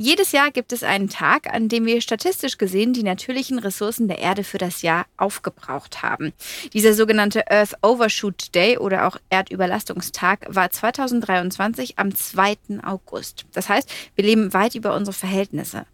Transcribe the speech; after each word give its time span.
Jedes 0.00 0.30
Jahr 0.30 0.52
gibt 0.52 0.72
es 0.72 0.84
einen 0.84 1.08
Tag, 1.08 1.52
an 1.52 1.68
dem 1.68 1.84
wir 1.84 2.00
statistisch 2.00 2.56
gesehen 2.56 2.92
die 2.92 3.02
natürlichen 3.02 3.58
Ressourcen 3.58 4.06
der 4.06 4.20
Erde 4.20 4.44
für 4.44 4.58
das 4.58 4.82
Jahr 4.82 5.06
aufgebraucht 5.16 6.04
haben. 6.04 6.32
Dieser 6.72 6.94
sogenannte 6.94 7.50
Earth 7.50 7.74
Overshoot 7.82 8.54
Day 8.54 8.78
oder 8.78 9.08
auch 9.08 9.16
Erdüberlastungstag 9.28 10.46
war 10.50 10.70
2023 10.70 11.98
am 11.98 12.14
2. 12.14 12.58
August. 12.84 13.46
Das 13.52 13.68
heißt, 13.68 13.90
wir 14.14 14.24
leben 14.24 14.54
weit 14.54 14.76
über 14.76 14.94
unsere 14.94 15.14
Verhältnisse. 15.14 15.84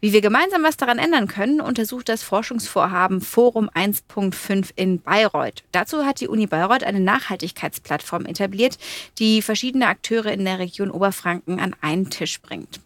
Wie 0.00 0.12
wir 0.12 0.20
gemeinsam 0.20 0.62
was 0.62 0.76
daran 0.76 1.00
ändern 1.00 1.26
können, 1.26 1.60
untersucht 1.60 2.08
das 2.08 2.22
Forschungsvorhaben 2.22 3.20
Forum 3.20 3.68
1.5 3.68 4.70
in 4.76 5.00
Bayreuth. 5.00 5.64
Dazu 5.72 6.06
hat 6.06 6.20
die 6.20 6.28
Uni 6.28 6.46
Bayreuth 6.46 6.84
eine 6.84 7.00
Nachhaltigkeitsplattform 7.00 8.26
etabliert, 8.26 8.78
die 9.18 9.42
verschiedene 9.42 9.88
Akteure 9.88 10.30
in 10.30 10.44
der 10.44 10.60
Region 10.60 10.92
Oberfranken 10.92 11.58
an 11.58 11.74
einen 11.80 12.10
Tisch 12.10 12.40
bringt. 12.40 12.78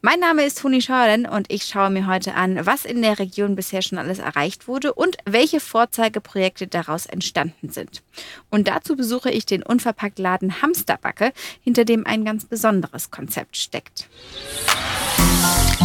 Mein 0.00 0.20
Name 0.20 0.44
ist 0.44 0.58
Toni 0.58 0.80
Schorlen 0.80 1.26
und 1.26 1.52
ich 1.52 1.64
schaue 1.64 1.90
mir 1.90 2.06
heute 2.06 2.34
an, 2.34 2.64
was 2.66 2.84
in 2.84 3.02
der 3.02 3.18
Region 3.18 3.56
bisher 3.56 3.82
schon 3.82 3.98
alles 3.98 4.18
erreicht 4.18 4.68
wurde 4.68 4.94
und 4.94 5.16
welche 5.24 5.60
Vorzeigeprojekte 5.60 6.66
daraus 6.66 7.06
entstanden 7.06 7.70
sind. 7.70 8.02
Und 8.50 8.68
dazu 8.68 8.96
besuche 8.96 9.30
ich 9.30 9.46
den 9.46 9.62
Unverpacktladen 9.62 10.62
Hamsterbacke, 10.62 11.32
hinter 11.62 11.84
dem 11.84 12.06
ein 12.06 12.24
ganz 12.24 12.44
besonderes 12.44 13.10
Konzept 13.10 13.56
steckt. 13.56 14.08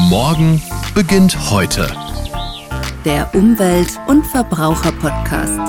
Morgen 0.09 0.61
beginnt 0.93 1.49
heute. 1.49 1.91
Der 3.03 3.33
Umwelt- 3.35 3.99
und 4.07 4.25
Verbraucher-Podcast. 4.25 5.59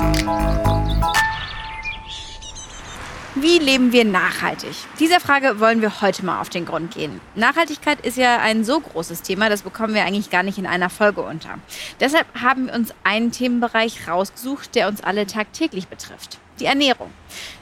Wie 3.38 3.58
leben 3.58 3.92
wir 3.92 4.06
nachhaltig? 4.06 4.74
Dieser 4.98 5.20
Frage 5.20 5.60
wollen 5.60 5.82
wir 5.82 6.00
heute 6.00 6.24
mal 6.24 6.40
auf 6.40 6.48
den 6.48 6.64
Grund 6.64 6.94
gehen. 6.94 7.20
Nachhaltigkeit 7.34 8.00
ist 8.00 8.16
ja 8.16 8.38
ein 8.38 8.64
so 8.64 8.80
großes 8.80 9.20
Thema, 9.20 9.50
das 9.50 9.60
bekommen 9.60 9.92
wir 9.92 10.06
eigentlich 10.06 10.30
gar 10.30 10.42
nicht 10.42 10.56
in 10.56 10.66
einer 10.66 10.88
Folge 10.88 11.20
unter. 11.20 11.58
Deshalb 12.00 12.26
haben 12.40 12.68
wir 12.68 12.74
uns 12.74 12.94
einen 13.04 13.32
Themenbereich 13.32 14.08
rausgesucht, 14.08 14.74
der 14.74 14.88
uns 14.88 15.02
alle 15.02 15.26
tagtäglich 15.26 15.88
betrifft. 15.88 16.38
Die 16.58 16.64
Ernährung. 16.64 17.10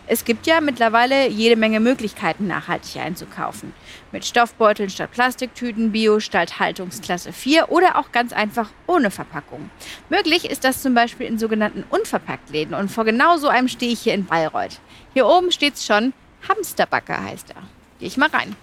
Es 0.06 0.24
gibt 0.24 0.46
ja 0.46 0.60
mittlerweile 0.60 1.28
jede 1.28 1.56
Menge 1.56 1.80
Möglichkeiten, 1.80 2.46
nachhaltig 2.46 3.00
einzukaufen. 3.00 3.72
Mit 4.12 4.24
Stoffbeuteln 4.24 4.90
statt 4.90 5.10
Plastiktüten, 5.12 5.92
Bio 5.92 6.20
statt 6.20 6.60
Haltungsklasse 6.60 7.32
4 7.32 7.72
oder 7.72 7.98
auch 7.98 8.12
ganz 8.12 8.32
einfach 8.32 8.68
ohne 8.86 9.10
Verpackung. 9.10 9.70
Möglich 10.10 10.44
ist 10.48 10.62
das 10.62 10.82
zum 10.82 10.94
Beispiel 10.94 11.26
in 11.26 11.38
sogenannten 11.38 11.84
Unverpacktläden 11.88 12.74
und 12.74 12.90
vor 12.90 13.04
genau 13.04 13.38
so 13.38 13.48
einem 13.48 13.68
stehe 13.68 13.92
ich 13.92 14.00
hier 14.00 14.14
in 14.14 14.26
Bayreuth. 14.26 14.78
Hier 15.14 15.26
oben 15.26 15.50
steht's 15.50 15.86
schon, 15.86 16.12
Hamsterbacker 16.48 17.24
heißt 17.24 17.50
er. 17.50 17.62
Geh 17.98 18.06
ich 18.06 18.16
mal 18.16 18.28
rein. 18.28 18.54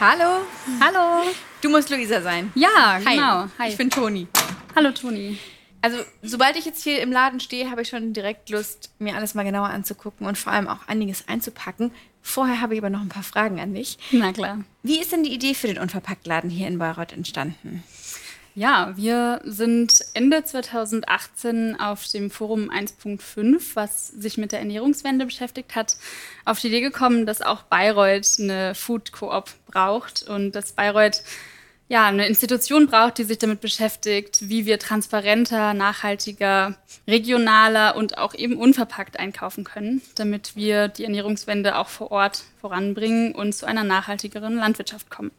Hallo. 0.00 0.44
Hallo. 0.80 1.24
Du 1.60 1.68
musst 1.68 1.90
Luisa 1.90 2.20
sein. 2.20 2.50
Ja, 2.54 2.98
Hi. 3.04 3.14
genau. 3.14 3.46
Hi. 3.58 3.68
Ich 3.68 3.76
bin 3.76 3.90
Toni. 3.90 4.26
Hallo 4.74 4.90
Toni. 4.90 5.38
Also, 5.84 5.98
sobald 6.22 6.56
ich 6.56 6.64
jetzt 6.64 6.82
hier 6.82 7.02
im 7.02 7.12
Laden 7.12 7.40
stehe, 7.40 7.70
habe 7.70 7.82
ich 7.82 7.88
schon 7.88 8.14
direkt 8.14 8.48
Lust, 8.48 8.88
mir 8.98 9.16
alles 9.16 9.34
mal 9.34 9.42
genauer 9.42 9.68
anzugucken 9.68 10.26
und 10.26 10.38
vor 10.38 10.50
allem 10.50 10.66
auch 10.66 10.88
einiges 10.88 11.28
einzupacken. 11.28 11.90
Vorher 12.22 12.62
habe 12.62 12.72
ich 12.72 12.80
aber 12.80 12.88
noch 12.88 13.02
ein 13.02 13.10
paar 13.10 13.22
Fragen 13.22 13.60
an 13.60 13.74
dich. 13.74 13.98
Na 14.10 14.32
klar. 14.32 14.64
Wie 14.82 14.98
ist 14.98 15.12
denn 15.12 15.24
die 15.24 15.34
Idee 15.34 15.52
für 15.52 15.66
den 15.66 15.76
Unverpacktladen 15.76 16.48
hier 16.48 16.68
in 16.68 16.78
Bayreuth 16.78 17.12
entstanden? 17.12 17.84
Ja, 18.54 18.94
wir 18.96 19.42
sind 19.44 20.02
Ende 20.14 20.42
2018 20.42 21.78
auf 21.78 22.08
dem 22.08 22.30
Forum 22.30 22.70
1.5, 22.70 23.74
was 23.74 24.08
sich 24.08 24.38
mit 24.38 24.52
der 24.52 24.60
Ernährungswende 24.60 25.26
beschäftigt 25.26 25.74
hat, 25.74 25.98
auf 26.46 26.60
die 26.60 26.68
Idee 26.68 26.80
gekommen, 26.80 27.26
dass 27.26 27.42
auch 27.42 27.60
Bayreuth 27.64 28.38
eine 28.38 28.74
Food 28.74 29.12
Coop 29.12 29.50
braucht 29.66 30.22
und 30.22 30.52
dass 30.52 30.72
Bayreuth 30.72 31.22
ja, 31.88 32.06
eine 32.06 32.26
Institution 32.26 32.86
braucht, 32.86 33.18
die 33.18 33.24
sich 33.24 33.38
damit 33.38 33.60
beschäftigt, 33.60 34.48
wie 34.48 34.64
wir 34.64 34.78
transparenter, 34.78 35.74
nachhaltiger, 35.74 36.76
regionaler 37.06 37.94
und 37.96 38.16
auch 38.16 38.34
eben 38.34 38.56
unverpackt 38.56 39.18
einkaufen 39.18 39.64
können, 39.64 40.00
damit 40.14 40.56
wir 40.56 40.88
die 40.88 41.04
Ernährungswende 41.04 41.76
auch 41.76 41.88
vor 41.88 42.10
Ort 42.10 42.44
voranbringen 42.60 43.34
und 43.34 43.54
zu 43.54 43.66
einer 43.66 43.84
nachhaltigeren 43.84 44.56
Landwirtschaft 44.56 45.10
kommen. 45.10 45.30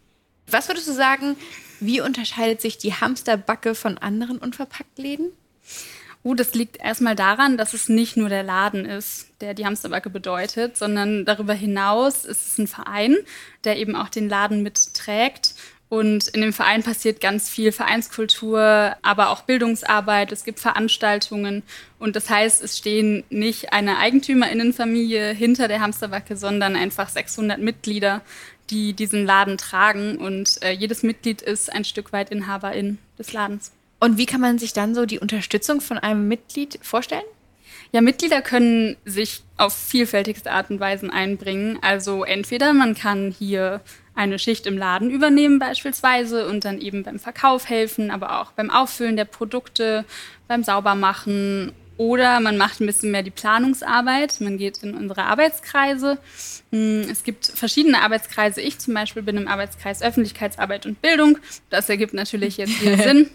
Was 0.48 0.68
würdest 0.68 0.88
du 0.88 0.94
sagen, 0.94 1.36
wie 1.80 2.02
unterscheidet 2.02 2.62
sich 2.62 2.78
die 2.78 2.94
Hamsterbacke 2.94 3.74
von 3.74 3.98
anderen 3.98 4.38
Unverpacktläden? 4.38 5.32
Uh, 6.24 6.34
das 6.34 6.56
liegt 6.56 6.78
erstmal 6.78 7.16
daran, 7.16 7.56
dass 7.56 7.74
es 7.74 7.88
nicht 7.88 8.18
nur 8.18 8.30
der 8.30 8.42
Laden 8.42 8.86
ist, 8.86 9.28
der 9.42 9.54
die 9.54 9.66
Hamsterbacke 9.66 10.10
bedeutet, 10.10 10.76
sondern 10.76 11.24
darüber 11.24 11.54
hinaus 11.54 12.26
ist 12.26 12.48
es 12.48 12.58
ein 12.58 12.68
Verein, 12.68 13.16
der 13.64 13.78
eben 13.78 13.96
auch 13.96 14.10
den 14.10 14.28
Laden 14.28 14.64
mitträgt 14.64 15.54
und 15.88 16.28
in 16.30 16.42
dem 16.42 16.52
Verein 16.52 16.82
passiert 16.82 17.22
ganz 17.22 17.48
viel 17.48 17.72
Vereinskultur, 17.72 18.96
aber 19.04 19.30
auch 19.30 19.44
Bildungsarbeit. 19.44 20.32
Es 20.32 20.44
gibt 20.44 20.60
Veranstaltungen. 20.60 21.62
Und 22.00 22.16
das 22.16 22.30
heißt, 22.30 22.64
es 22.64 22.78
stehen 22.78 23.24
nicht 23.30 23.72
eine 23.72 23.98
Eigentümerinnenfamilie 24.00 25.34
hinter 25.34 25.68
der 25.68 25.82
Hamsterbacke, 25.82 26.38
sondern 26.38 26.76
einfach 26.76 27.10
600 27.10 27.60
Mitglieder, 27.60 28.22
die 28.72 28.94
diesen 28.94 29.26
Laden 29.26 29.60
tragen. 29.60 30.18
Und 30.18 30.62
äh, 30.64 30.72
jedes 30.72 31.04
Mitglied 31.04 31.44
ist 31.44 31.72
ein 31.72 31.86
Stück 31.86 32.12
weit 32.12 32.32
Inhaberin 32.32 32.98
des 33.20 33.32
Ladens. 33.32 33.72
Und 34.00 34.18
wie 34.18 34.26
kann 34.26 34.42
man 34.42 34.58
sich 34.58 34.74
dann 34.74 34.96
so 34.96 35.06
die 35.06 35.20
Unterstützung 35.20 35.82
von 35.82 36.00
einem 36.00 36.28
Mitglied 36.28 36.80
vorstellen? 36.82 37.24
Ja, 37.92 38.02
Mitglieder 38.02 38.42
können 38.42 38.98
sich 39.06 39.44
auf 39.58 39.74
vielfältigste 39.74 40.52
Art 40.52 40.70
und 40.72 40.80
Weisen 40.80 41.12
einbringen. 41.12 41.78
Also 41.82 42.24
entweder 42.24 42.74
man 42.74 42.96
kann 42.96 43.34
hier 43.38 43.82
eine 44.16 44.40
Schicht 44.40 44.66
im 44.66 44.78
Laden 44.78 45.10
übernehmen 45.10 45.60
beispielsweise 45.60 46.48
und 46.48 46.66
dann 46.66 46.80
eben 46.80 47.04
beim 47.04 47.20
Verkauf 47.20 47.70
helfen, 47.70 48.12
aber 48.12 48.42
auch 48.42 48.52
beim 48.54 48.72
Auffüllen 48.72 49.18
der 49.18 49.26
Produkte, 49.26 50.06
beim 50.48 50.64
Saubermachen 50.64 51.74
oder 51.98 52.40
man 52.40 52.58
macht 52.58 52.82
ein 52.82 52.88
bisschen 52.88 53.12
mehr 53.12 53.24
die 53.24 53.32
Planungsarbeit. 53.32 54.42
Man 54.42 54.58
geht 54.58 54.84
in 54.84 54.96
unsere 54.96 55.24
Arbeitskreise. 55.24 56.18
Hm, 56.72 57.08
es 57.10 57.24
gibt 57.24 57.46
verschiedene 57.46 58.02
Arbeitskreise. 58.02 58.62
Ich 58.62 58.80
zum 58.80 58.94
Beispiel 58.94 59.24
bin 59.24 59.38
im 59.38 59.48
Arbeitskreis 59.48 60.02
Öffentlichkeitsarbeit 60.02 60.86
und 60.86 61.02
Bildung. 61.02 61.38
Das 61.70 61.90
ergibt 61.90 62.14
natürlich 62.14 62.58
jetzt 62.58 62.74
viel 62.74 62.98
Sinn. 63.02 63.30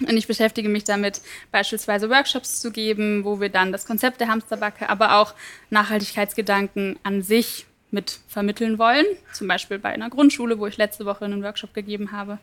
Und 0.00 0.16
ich 0.16 0.26
beschäftige 0.26 0.68
mich 0.68 0.82
damit, 0.82 1.20
beispielsweise 1.52 2.10
Workshops 2.10 2.60
zu 2.60 2.72
geben, 2.72 3.24
wo 3.24 3.40
wir 3.40 3.48
dann 3.48 3.70
das 3.70 3.86
Konzept 3.86 4.20
der 4.20 4.28
Hamsterbacke, 4.28 4.88
aber 4.88 5.18
auch 5.18 5.34
Nachhaltigkeitsgedanken 5.70 6.98
an 7.04 7.22
sich 7.22 7.66
mit 7.94 8.20
vermitteln 8.28 8.78
wollen. 8.78 9.06
Zum 9.32 9.48
Beispiel 9.48 9.78
bei 9.78 9.90
einer 9.90 10.10
Grundschule, 10.10 10.58
wo 10.58 10.66
ich 10.66 10.76
letzte 10.76 11.06
Woche 11.06 11.24
einen 11.24 11.42
Workshop 11.42 11.72
gegeben 11.72 12.12
habe. 12.12 12.38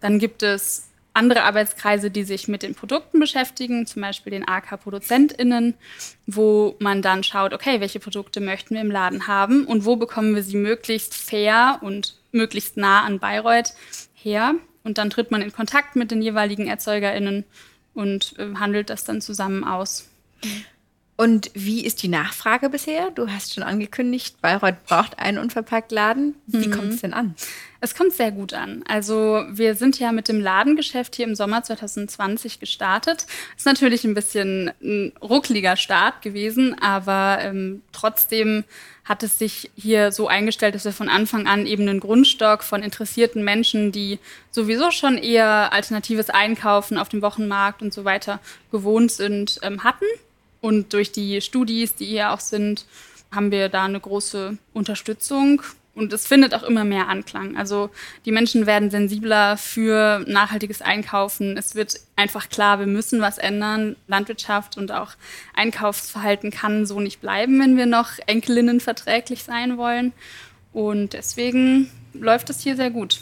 Dann 0.00 0.18
gibt 0.20 0.42
es 0.44 0.90
andere 1.12 1.42
Arbeitskreise, 1.42 2.10
die 2.10 2.22
sich 2.22 2.46
mit 2.46 2.62
den 2.62 2.74
Produkten 2.74 3.18
beschäftigen, 3.18 3.86
zum 3.86 4.02
Beispiel 4.02 4.30
den 4.30 4.46
AK-ProduzentInnen, 4.46 5.74
wo 6.26 6.76
man 6.78 7.02
dann 7.02 7.24
schaut, 7.24 7.52
okay, 7.52 7.80
welche 7.80 7.98
Produkte 7.98 8.40
möchten 8.40 8.74
wir 8.74 8.80
im 8.80 8.90
Laden 8.90 9.26
haben 9.26 9.64
und 9.64 9.84
wo 9.84 9.96
bekommen 9.96 10.36
wir 10.36 10.44
sie 10.44 10.56
möglichst 10.56 11.14
fair 11.14 11.80
und 11.82 12.16
möglichst 12.30 12.76
nah 12.76 13.02
an 13.02 13.18
Bayreuth 13.18 13.74
her. 14.14 14.54
Und 14.84 14.98
dann 14.98 15.10
tritt 15.10 15.30
man 15.30 15.42
in 15.42 15.52
Kontakt 15.52 15.96
mit 15.96 16.10
den 16.10 16.22
jeweiligen 16.22 16.68
ErzeugerInnen 16.68 17.44
und 17.92 18.38
äh, 18.38 18.54
handelt 18.54 18.88
das 18.88 19.04
dann 19.04 19.20
zusammen 19.20 19.64
aus. 19.64 20.08
Und 21.20 21.50
wie 21.52 21.84
ist 21.84 22.02
die 22.02 22.08
Nachfrage 22.08 22.70
bisher? 22.70 23.10
Du 23.10 23.28
hast 23.28 23.52
schon 23.52 23.62
angekündigt, 23.62 24.40
Bayreuth 24.40 24.82
braucht 24.86 25.18
einen 25.18 25.36
Unverpacktladen. 25.36 26.34
Wie 26.46 26.68
mhm. 26.68 26.70
kommt 26.70 26.94
es 26.94 27.02
denn 27.02 27.12
an? 27.12 27.34
Es 27.82 27.94
kommt 27.94 28.14
sehr 28.14 28.32
gut 28.32 28.54
an. 28.54 28.82
Also 28.88 29.44
wir 29.50 29.74
sind 29.74 29.98
ja 29.98 30.12
mit 30.12 30.28
dem 30.28 30.40
Ladengeschäft 30.40 31.14
hier 31.14 31.26
im 31.26 31.34
Sommer 31.34 31.62
2020 31.62 32.58
gestartet. 32.58 33.26
Ist 33.54 33.66
natürlich 33.66 34.04
ein 34.04 34.14
bisschen 34.14 34.70
ein 34.82 35.12
ruckliger 35.20 35.76
Start 35.76 36.22
gewesen, 36.22 36.74
aber 36.80 37.40
ähm, 37.42 37.82
trotzdem 37.92 38.64
hat 39.04 39.22
es 39.22 39.38
sich 39.38 39.70
hier 39.76 40.12
so 40.12 40.26
eingestellt, 40.26 40.74
dass 40.74 40.86
wir 40.86 40.92
von 40.92 41.10
Anfang 41.10 41.46
an 41.46 41.66
eben 41.66 41.86
einen 41.86 42.00
Grundstock 42.00 42.64
von 42.64 42.82
interessierten 42.82 43.44
Menschen, 43.44 43.92
die 43.92 44.20
sowieso 44.52 44.90
schon 44.90 45.18
eher 45.18 45.70
alternatives 45.74 46.30
Einkaufen 46.30 46.96
auf 46.96 47.10
dem 47.10 47.20
Wochenmarkt 47.20 47.82
und 47.82 47.92
so 47.92 48.06
weiter 48.06 48.40
gewohnt 48.70 49.12
sind, 49.12 49.60
ähm, 49.62 49.84
hatten. 49.84 50.06
Und 50.60 50.92
durch 50.92 51.12
die 51.12 51.40
Studis, 51.40 51.94
die 51.94 52.06
hier 52.06 52.32
auch 52.32 52.40
sind, 52.40 52.86
haben 53.32 53.50
wir 53.50 53.68
da 53.68 53.84
eine 53.84 54.00
große 54.00 54.58
Unterstützung. 54.72 55.62
Und 55.94 56.12
es 56.12 56.26
findet 56.26 56.54
auch 56.54 56.62
immer 56.62 56.84
mehr 56.84 57.08
Anklang. 57.08 57.56
Also 57.56 57.90
die 58.24 58.32
Menschen 58.32 58.66
werden 58.66 58.90
sensibler 58.90 59.56
für 59.56 60.24
nachhaltiges 60.26 60.82
Einkaufen. 60.82 61.56
Es 61.56 61.74
wird 61.74 62.00
einfach 62.16 62.48
klar, 62.48 62.78
wir 62.78 62.86
müssen 62.86 63.20
was 63.20 63.38
ändern. 63.38 63.96
Landwirtschaft 64.06 64.76
und 64.76 64.92
auch 64.92 65.12
Einkaufsverhalten 65.54 66.50
kann 66.50 66.86
so 66.86 67.00
nicht 67.00 67.20
bleiben, 67.20 67.60
wenn 67.60 67.76
wir 67.76 67.86
noch 67.86 68.12
Enkelinnen 68.26 68.80
verträglich 68.80 69.42
sein 69.42 69.76
wollen. 69.78 70.12
Und 70.72 71.12
deswegen 71.12 71.90
läuft 72.14 72.50
es 72.50 72.60
hier 72.60 72.76
sehr 72.76 72.90
gut. 72.90 73.20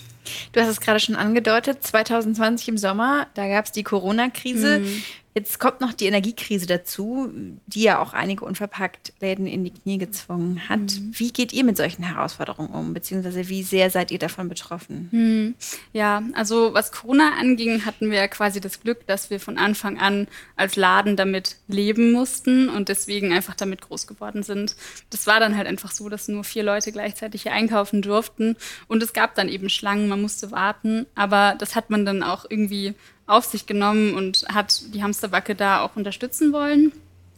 Du 0.52 0.60
hast 0.60 0.68
es 0.68 0.80
gerade 0.80 1.00
schon 1.00 1.16
angedeutet, 1.16 1.82
2020 1.82 2.68
im 2.68 2.78
Sommer, 2.78 3.28
da 3.32 3.48
gab 3.48 3.64
es 3.64 3.72
die 3.72 3.82
Corona-Krise. 3.82 4.80
Mhm. 4.80 5.02
Jetzt 5.38 5.60
kommt 5.60 5.80
noch 5.80 5.92
die 5.92 6.06
Energiekrise 6.06 6.66
dazu, 6.66 7.32
die 7.68 7.82
ja 7.82 8.00
auch 8.00 8.12
einige 8.12 8.44
Unverpackt-Läden 8.44 9.46
in 9.46 9.62
die 9.62 9.70
Knie 9.70 9.96
gezwungen 9.96 10.68
hat. 10.68 10.80
Mhm. 10.80 11.12
Wie 11.12 11.32
geht 11.32 11.52
ihr 11.52 11.62
mit 11.62 11.76
solchen 11.76 12.02
Herausforderungen 12.02 12.70
um? 12.70 12.92
Beziehungsweise 12.92 13.48
wie 13.48 13.62
sehr 13.62 13.88
seid 13.90 14.10
ihr 14.10 14.18
davon 14.18 14.48
betroffen? 14.48 15.08
Mhm. 15.12 15.54
Ja, 15.92 16.24
also 16.32 16.74
was 16.74 16.90
Corona 16.90 17.34
anging, 17.38 17.86
hatten 17.86 18.10
wir 18.10 18.26
quasi 18.26 18.60
das 18.60 18.80
Glück, 18.80 19.06
dass 19.06 19.30
wir 19.30 19.38
von 19.38 19.58
Anfang 19.58 20.00
an 20.00 20.26
als 20.56 20.74
Laden 20.74 21.14
damit 21.14 21.54
leben 21.68 22.10
mussten 22.10 22.68
und 22.68 22.88
deswegen 22.88 23.32
einfach 23.32 23.54
damit 23.54 23.82
groß 23.82 24.08
geworden 24.08 24.42
sind. 24.42 24.74
Das 25.10 25.28
war 25.28 25.38
dann 25.38 25.56
halt 25.56 25.68
einfach 25.68 25.92
so, 25.92 26.08
dass 26.08 26.26
nur 26.26 26.42
vier 26.42 26.64
Leute 26.64 26.90
gleichzeitig 26.90 27.42
hier 27.42 27.52
einkaufen 27.52 28.02
durften 28.02 28.56
und 28.88 29.04
es 29.04 29.12
gab 29.12 29.36
dann 29.36 29.48
eben 29.48 29.70
Schlangen, 29.70 30.08
man 30.08 30.20
musste 30.20 30.50
warten, 30.50 31.06
aber 31.14 31.54
das 31.56 31.76
hat 31.76 31.90
man 31.90 32.04
dann 32.04 32.24
auch 32.24 32.44
irgendwie 32.48 32.96
auf 33.28 33.44
sich 33.44 33.66
genommen 33.66 34.14
und 34.14 34.44
hat 34.52 34.82
die 34.94 35.02
Hamsterbacke 35.02 35.54
da 35.54 35.82
auch 35.82 35.96
unterstützen 35.96 36.52
wollen. 36.52 36.92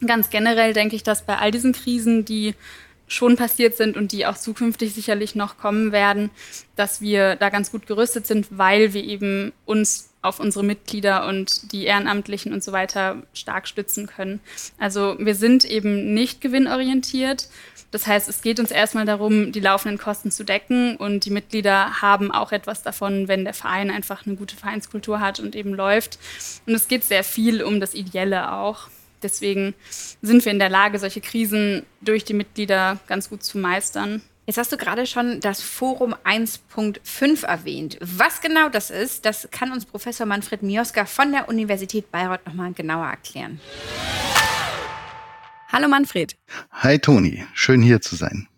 Ganz 0.07 0.31
generell 0.31 0.73
denke 0.73 0.97
ich, 0.97 1.03
dass 1.03 1.27
bei 1.27 1.37
all 1.37 1.51
diesen 1.51 1.73
Krisen, 1.73 2.25
die 2.25 2.55
schon 3.07 3.37
passiert 3.37 3.77
sind 3.77 3.97
und 3.97 4.13
die 4.13 4.25
auch 4.25 4.37
zukünftig 4.37 4.95
sicherlich 4.95 5.35
noch 5.35 5.59
kommen 5.59 5.91
werden, 5.91 6.31
dass 6.77 7.01
wir 7.01 7.35
da 7.37 7.51
ganz 7.51 7.73
gut 7.73 7.87
gerüstet 7.87 8.27
sind, 8.27 8.47
weil 8.51 8.95
wir 8.95 9.03
eben 9.03 9.53
uns 9.67 10.10
auf 10.23 10.41
unsere 10.41 10.65
Mitglieder 10.65 11.27
und 11.27 11.73
die 11.73 11.85
Ehrenamtlichen 11.85 12.53
und 12.53 12.63
so 12.63 12.73
weiter 12.73 13.23
stark 13.33 13.67
stützen 13.67 14.07
können. 14.07 14.41
Also 14.79 15.17
wir 15.19 15.35
sind 15.35 15.65
eben 15.65 16.13
nicht 16.13 16.41
gewinnorientiert. 16.41 17.49
Das 17.91 18.07
heißt, 18.07 18.29
es 18.29 18.43
geht 18.43 18.61
uns 18.61 18.71
erstmal 18.71 19.05
darum, 19.05 19.51
die 19.51 19.61
laufenden 19.61 19.99
Kosten 19.99 20.31
zu 20.31 20.45
decken 20.45 20.97
und 20.97 21.25
die 21.25 21.31
Mitglieder 21.31 22.01
haben 22.03 22.31
auch 22.31 22.53
etwas 22.53 22.83
davon, 22.83 23.27
wenn 23.27 23.45
der 23.45 23.55
Verein 23.55 23.91
einfach 23.91 24.27
eine 24.27 24.37
gute 24.37 24.57
Vereinskultur 24.57 25.21
hat 25.21 25.41
und 25.41 25.57
eben 25.57 25.75
läuft. 25.75 26.19
Und 26.67 26.75
es 26.75 26.87
geht 26.87 27.05
sehr 27.05 27.25
viel 27.25 27.63
um 27.63 27.81
das 27.81 27.95
Ideelle 27.95 28.53
auch. 28.53 28.89
Deswegen 29.23 29.75
sind 30.23 30.45
wir 30.45 30.53
in 30.53 30.59
der 30.59 30.69
Lage, 30.69 30.99
solche 30.99 31.21
Krisen 31.21 31.85
durch 32.01 32.25
die 32.25 32.35
Mitglieder 32.35 32.99
ganz 33.07 33.29
gut 33.29 33.43
zu 33.43 33.59
meistern. 33.59 34.23
Jetzt 34.51 34.59
hast 34.59 34.73
du 34.73 34.77
gerade 34.77 35.07
schon 35.07 35.39
das 35.39 35.63
Forum 35.63 36.13
1.5 36.25 37.47
erwähnt. 37.47 37.97
Was 38.01 38.41
genau 38.41 38.69
das 38.69 38.91
ist, 38.91 39.25
das 39.25 39.47
kann 39.53 39.71
uns 39.71 39.87
Professor 39.87 40.27
Manfred 40.27 40.65
Mioska 40.65 41.05
von 41.05 41.31
der 41.31 41.49
Universität 41.49 42.11
Bayreuth 42.11 42.45
nochmal 42.45 42.73
genauer 42.73 43.07
erklären. 43.07 43.61
Hallo 45.69 45.87
Manfred. 45.87 46.37
Hi 46.73 46.99
Toni, 46.99 47.45
schön 47.55 47.81
hier 47.81 48.01
zu 48.01 48.17
sein. 48.17 48.49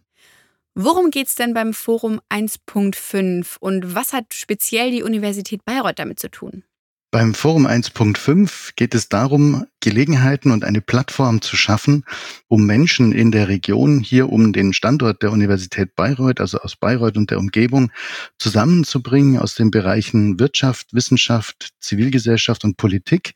Worum 0.75 1.11
geht 1.11 1.27
es 1.27 1.35
denn 1.35 1.53
beim 1.53 1.75
Forum 1.75 2.23
1.5 2.31 3.59
und 3.61 3.95
was 3.95 4.15
hat 4.15 4.33
speziell 4.33 4.93
die 4.93 5.03
Universität 5.03 5.63
Bayreuth 5.67 5.99
damit 5.99 6.19
zu 6.19 6.31
tun? 6.31 6.65
Beim 7.15 7.35
Forum 7.35 7.67
1.5 7.67 8.71
geht 8.75 8.95
es 8.95 9.11
darum, 9.11 9.67
Gelegenheiten 9.81 10.51
und 10.51 10.65
eine 10.65 10.81
Plattform 10.81 11.43
zu 11.43 11.59
schaffen, 11.59 12.07
um 12.49 12.65
Menschen 12.65 13.13
in 13.13 13.31
der 13.31 13.49
Region 13.49 14.01
hier 14.01 14.31
um 14.31 14.55
den 14.55 14.73
Standort 14.73 15.23
der 15.23 15.31
Universität 15.31 15.95
Bayreuth, 15.95 16.41
also 16.41 16.57
aus 16.61 16.75
Bayreuth 16.75 17.19
und 17.19 17.31
der 17.31 17.39
Umgebung, 17.39 17.93
zusammenzubringen 18.39 19.39
aus 19.39 19.55
den 19.55 19.71
Bereichen 19.71 20.41
Wirtschaft, 20.41 20.95
Wissenschaft, 20.95 21.75
Zivilgesellschaft 21.81 22.65
und 22.65 22.79
Politik, 22.79 23.35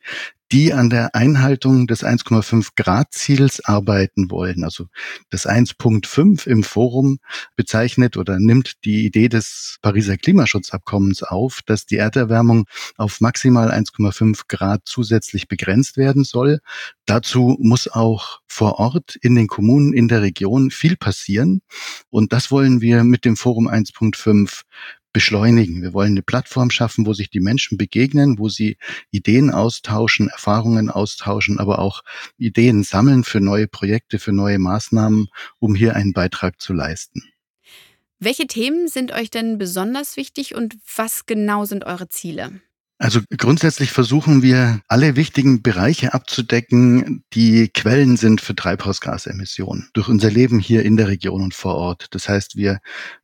die 0.51 0.73
an 0.73 0.89
der 0.89 1.13
Einhaltung 1.13 1.87
des 1.87 2.03
1,5 2.03 2.69
Grad 2.75 3.13
Ziels 3.13 3.63
arbeiten 3.63 4.31
wollen. 4.31 4.63
Also 4.63 4.87
das 5.29 5.47
1.5 5.47 6.47
im 6.47 6.63
Forum 6.63 7.19
bezeichnet 7.55 8.17
oder 8.17 8.39
nimmt 8.39 8.85
die 8.85 9.05
Idee 9.05 9.27
des 9.27 9.77
Pariser 9.81 10.17
Klimaschutzabkommens 10.17 11.23
auf, 11.23 11.61
dass 11.65 11.85
die 11.85 11.97
Erderwärmung 11.97 12.65
auf 12.95 13.19
maximal 13.19 13.71
1,5 13.71 14.43
Grad 14.47 14.81
zusätzlich 14.85 15.47
begrenzt 15.47 15.97
werden 15.97 16.23
soll. 16.23 16.59
Dazu 17.05 17.57
muss 17.59 17.87
auch 17.87 18.39
vor 18.47 18.79
Ort 18.79 19.15
in 19.21 19.35
den 19.35 19.47
Kommunen 19.47 19.93
in 19.93 20.07
der 20.07 20.21
Region 20.21 20.71
viel 20.71 20.95
passieren. 20.95 21.61
Und 22.09 22.33
das 22.33 22.51
wollen 22.51 22.81
wir 22.81 23.03
mit 23.03 23.25
dem 23.25 23.35
Forum 23.35 23.67
1.5 23.67 24.61
beschleunigen. 25.13 25.81
Wir 25.81 25.93
wollen 25.93 26.11
eine 26.11 26.21
Plattform 26.21 26.69
schaffen, 26.69 27.05
wo 27.05 27.13
sich 27.13 27.29
die 27.29 27.39
Menschen 27.39 27.77
begegnen, 27.77 28.37
wo 28.37 28.49
sie 28.49 28.77
Ideen 29.11 29.51
austauschen, 29.51 30.29
Erfahrungen 30.29 30.89
austauschen, 30.89 31.59
aber 31.59 31.79
auch 31.79 32.03
Ideen 32.37 32.83
sammeln 32.83 33.23
für 33.23 33.41
neue 33.41 33.67
Projekte, 33.67 34.19
für 34.19 34.31
neue 34.31 34.59
Maßnahmen, 34.59 35.27
um 35.59 35.75
hier 35.75 35.95
einen 35.95 36.13
Beitrag 36.13 36.61
zu 36.61 36.73
leisten. 36.73 37.23
Welche 38.19 38.47
Themen 38.47 38.87
sind 38.87 39.11
euch 39.11 39.29
denn 39.29 39.57
besonders 39.57 40.17
wichtig 40.17 40.55
und 40.55 40.77
was 40.95 41.27
genau 41.27 41.65
sind 41.65 41.85
eure 41.85 42.09
Ziele? 42.09 42.61
Also 42.99 43.19
grundsätzlich 43.37 43.91
versuchen 43.91 44.41
wir, 44.41 44.81
alle 44.87 45.15
wichtigen 45.15 45.61
Bereiche 45.61 46.15
abzudecken, 46.15 47.23
die 47.33 47.67
Quellen 47.67 48.17
sind 48.17 48.41
für 48.41 48.55
Treibhausgasemissionen 48.55 49.89
durch 49.93 50.07
unser 50.07 50.31
Leben 50.31 50.57
hier 50.57 50.81
in 50.81 50.97
der 50.97 51.07
Region 51.07 51.43
und 51.43 51.53
vor 51.53 51.75
Ort. 51.75 52.07
Das 52.11 52.27
heißt, 52.27 52.55
wir 52.55 52.79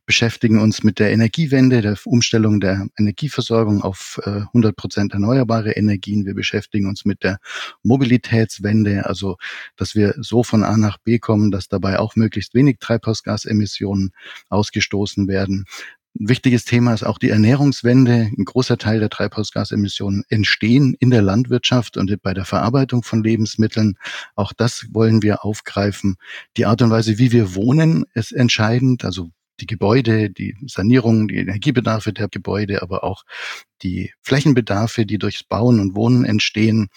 beschäftigen 0.06 0.60
uns 0.60 0.84
mit 0.84 1.00
der 1.00 1.10
Energiewende, 1.10 1.80
der 1.80 1.98
Umstellung 2.04 2.60
der 2.60 2.86
Energieversorgung 2.96 3.82
auf 3.82 4.20
100 4.24 4.70
äh, 4.70 4.74
Prozent 4.74 5.12
erneuerbare 5.12 5.72
Energien. 5.72 6.24
Wir 6.24 6.34
beschäftigen 6.34 6.86
uns 6.86 7.04
mit 7.04 7.24
der 7.24 7.38
Mobilitätswende, 7.82 9.06
also 9.06 9.38
dass 9.76 9.96
wir 9.96 10.14
so 10.18 10.44
von 10.44 10.62
A 10.62 10.76
nach 10.76 10.98
B 10.98 11.18
kommen, 11.18 11.50
dass 11.50 11.66
dabei 11.66 11.98
auch 11.98 12.14
möglichst 12.14 12.54
wenig 12.54 12.78
Treibhausgasemissionen 12.78 14.12
ausgestoßen 14.50 15.26
werden. 15.26 15.64
Ein 16.18 16.28
wichtiges 16.28 16.64
Thema 16.64 16.94
ist 16.94 17.02
auch 17.02 17.18
die 17.18 17.30
Ernährungswende. 17.30 18.30
Ein 18.38 18.44
großer 18.44 18.78
Teil 18.78 19.00
der 19.00 19.10
Treibhausgasemissionen 19.10 20.22
entstehen 20.28 20.94
in 21.00 21.10
der 21.10 21.22
Landwirtschaft 21.22 21.96
und 21.96 22.22
bei 22.22 22.32
der 22.32 22.44
Verarbeitung 22.44 23.02
von 23.02 23.24
Lebensmitteln. 23.24 23.98
Auch 24.36 24.52
das 24.52 24.86
wollen 24.92 25.22
wir 25.22 25.44
aufgreifen. 25.44 26.14
Die 26.56 26.66
Art 26.66 26.82
und 26.82 26.90
Weise, 26.90 27.18
wie 27.18 27.32
wir 27.32 27.56
wohnen, 27.56 28.04
ist 28.14 28.30
entscheidend. 28.30 29.04
Also 29.04 29.30
die 29.58 29.66
Gebäude, 29.66 30.30
die 30.30 30.56
Sanierung, 30.66 31.26
die 31.26 31.38
Energiebedarfe 31.38 32.12
der 32.12 32.28
Gebäude, 32.28 32.82
aber 32.82 33.02
auch 33.02 33.24
die 33.82 34.12
Flächenbedarfe, 34.22 35.06
die 35.06 35.18
durchs 35.18 35.42
Bauen 35.42 35.80
und 35.80 35.96
Wohnen 35.96 36.24
entstehen. 36.24 36.90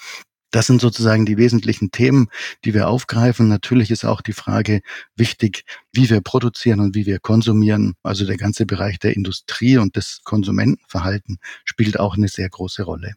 Das 0.52 0.68
sind 0.68 0.80
sozusagen 0.80 1.26
die 1.26 1.38
wesentlichen 1.38 1.92
Themen, 1.92 2.30
die 2.64 2.74
wir 2.74 2.88
aufgreifen. 2.88 3.48
Natürlich 3.48 3.92
ist 3.92 4.06
auch 4.06 4.22
die 4.22 4.34
Frage 4.34 4.82
wichtig, 5.16 5.64
wie 5.92 6.10
wir 6.10 6.22
produzieren 6.22 6.80
und 6.80 6.96
wie 6.96 7.06
wir 7.06 7.20
konsumieren. 7.20 7.96
Also 8.04 8.26
der 8.26 8.38
ganze 8.38 8.66
Bereich 8.66 9.00
der 9.00 9.16
Industrie 9.16 9.78
und 9.78 9.96
des 9.96 10.22
Konsumentenverhalten 10.24 11.38
spielt 11.66 12.00
auch 12.00 12.16
eine 12.16 12.30
sehr 12.30 12.50
große 12.50 12.84
Rolle. 12.84 13.14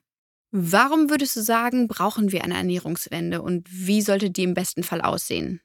Warum 0.53 1.11
würdest 1.11 1.37
du 1.37 1.43
sagen, 1.43 1.87
brauchen 1.87 2.33
wir 2.33 2.43
eine 2.43 2.57
Ernährungswende 2.57 3.41
und 3.41 3.69
wie 3.71 4.03
sollte 4.03 4.33
die 4.33 4.43
im 4.43 4.55
besten 4.55 4.83
Fall 4.83 5.01
aussehen? 5.01 5.61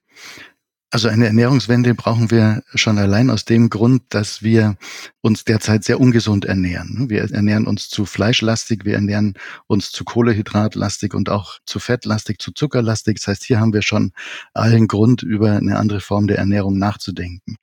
Also 0.92 1.10
eine 1.10 1.26
Ernährungswende 1.26 1.94
brauchen 1.94 2.32
wir 2.32 2.64
schon 2.74 2.98
allein 2.98 3.30
aus 3.30 3.44
dem 3.44 3.70
Grund, 3.70 4.04
dass 4.10 4.44
wir 4.44 4.78
uns 5.22 5.44
derzeit 5.44 5.84
sehr 5.84 6.00
ungesund 6.00 6.46
ernähren. 6.46 7.10
Wir 7.10 7.24
ernähren 7.32 7.66
uns 7.66 7.90
zu 7.90 8.06
fleischlastig, 8.06 8.86
wir 8.86 8.94
ernähren 8.94 9.34
uns 9.68 9.92
zu 9.92 10.06
Kohlehydratlastig 10.06 11.14
und 11.16 11.30
auch 11.30 11.58
zu 11.66 11.80
fettlastig, 11.80 12.40
zu 12.40 12.52
zuckerlastig. 12.52 13.18
Das 13.18 13.28
heißt, 13.28 13.44
hier 13.44 13.60
haben 13.60 13.74
wir 13.74 13.82
schon 13.82 14.14
allen 14.54 14.88
Grund, 14.88 15.24
über 15.24 15.54
eine 15.54 15.78
andere 15.78 16.00
Form 16.00 16.28
der 16.28 16.38
Ernährung 16.38 16.78
nachzudenken. 16.78 17.58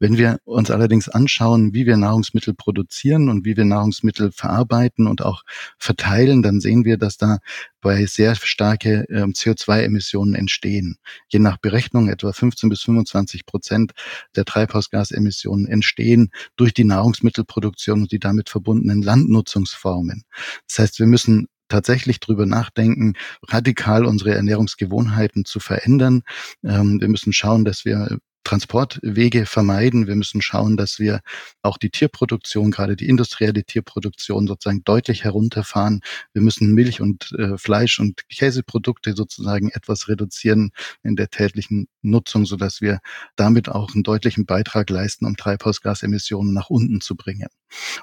Wenn 0.00 0.16
wir 0.16 0.38
uns 0.44 0.70
allerdings 0.70 1.08
anschauen, 1.08 1.74
wie 1.74 1.86
wir 1.86 1.96
Nahrungsmittel 1.98 2.54
produzieren 2.54 3.28
und 3.28 3.44
wie 3.44 3.56
wir 3.56 3.66
Nahrungsmittel 3.66 4.32
verarbeiten 4.32 5.06
und 5.06 5.22
auch 5.22 5.42
verteilen, 5.78 6.42
dann 6.42 6.60
sehen 6.60 6.84
wir, 6.84 6.96
dass 6.96 7.18
da 7.18 7.38
bei 7.82 8.06
sehr 8.06 8.34
starke 8.36 9.04
ähm, 9.10 9.32
CO2-Emissionen 9.32 10.34
entstehen. 10.34 10.96
Je 11.28 11.40
nach 11.40 11.58
Berechnung 11.58 12.08
etwa 12.08 12.32
15 12.32 12.70
bis 12.70 12.80
25 12.82 13.44
Prozent 13.44 13.92
der 14.34 14.46
Treibhausgasemissionen 14.46 15.66
entstehen 15.66 16.30
durch 16.56 16.72
die 16.72 16.84
Nahrungsmittelproduktion 16.84 18.02
und 18.02 18.12
die 18.12 18.20
damit 18.20 18.48
verbundenen 18.48 19.02
Landnutzungsformen. 19.02 20.24
Das 20.68 20.78
heißt, 20.78 20.98
wir 21.00 21.06
müssen 21.06 21.48
tatsächlich 21.68 22.20
drüber 22.20 22.46
nachdenken, 22.46 23.14
radikal 23.48 24.06
unsere 24.06 24.34
Ernährungsgewohnheiten 24.34 25.44
zu 25.44 25.58
verändern. 25.58 26.22
Ähm, 26.64 27.00
wir 27.00 27.08
müssen 27.08 27.32
schauen, 27.32 27.64
dass 27.64 27.84
wir 27.84 28.18
Transportwege 28.44 29.46
vermeiden. 29.46 30.06
Wir 30.06 30.16
müssen 30.16 30.42
schauen, 30.42 30.76
dass 30.76 30.98
wir 30.98 31.20
auch 31.62 31.78
die 31.78 31.90
Tierproduktion, 31.90 32.70
gerade 32.70 32.96
die 32.96 33.08
industrielle 33.08 33.64
Tierproduktion 33.64 34.46
sozusagen 34.46 34.84
deutlich 34.84 35.24
herunterfahren. 35.24 36.00
Wir 36.32 36.42
müssen 36.42 36.74
Milch 36.74 37.00
und 37.00 37.32
äh, 37.38 37.56
Fleisch 37.56 38.00
und 38.00 38.28
Käseprodukte 38.28 39.14
sozusagen 39.14 39.70
etwas 39.70 40.08
reduzieren 40.08 40.72
in 41.02 41.16
der 41.16 41.30
täglichen 41.30 41.88
Nutzung, 42.02 42.46
so 42.46 42.56
dass 42.56 42.80
wir 42.80 43.00
damit 43.36 43.68
auch 43.68 43.94
einen 43.94 44.02
deutlichen 44.02 44.46
Beitrag 44.46 44.90
leisten, 44.90 45.26
um 45.26 45.36
Treibhausgasemissionen 45.36 46.52
nach 46.52 46.70
unten 46.70 47.00
zu 47.00 47.16
bringen. 47.16 47.48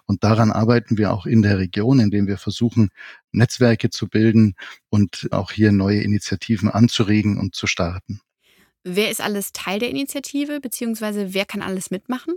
Und 0.05 0.23
daran 0.23 0.51
arbeiten 0.51 0.97
wir 0.97 1.11
auch 1.13 1.25
in 1.25 1.41
der 1.41 1.59
Region, 1.59 1.99
indem 1.99 2.27
wir 2.27 2.37
versuchen, 2.37 2.89
Netzwerke 3.31 3.89
zu 3.89 4.07
bilden 4.07 4.55
und 4.89 5.27
auch 5.31 5.51
hier 5.51 5.71
neue 5.71 6.01
Initiativen 6.01 6.69
anzuregen 6.69 7.37
und 7.37 7.55
zu 7.55 7.67
starten. 7.67 8.21
Wer 8.83 9.11
ist 9.11 9.21
alles 9.21 9.51
Teil 9.51 9.79
der 9.79 9.89
Initiative, 9.89 10.59
beziehungsweise 10.59 11.33
wer 11.33 11.45
kann 11.45 11.61
alles 11.61 11.91
mitmachen? 11.91 12.35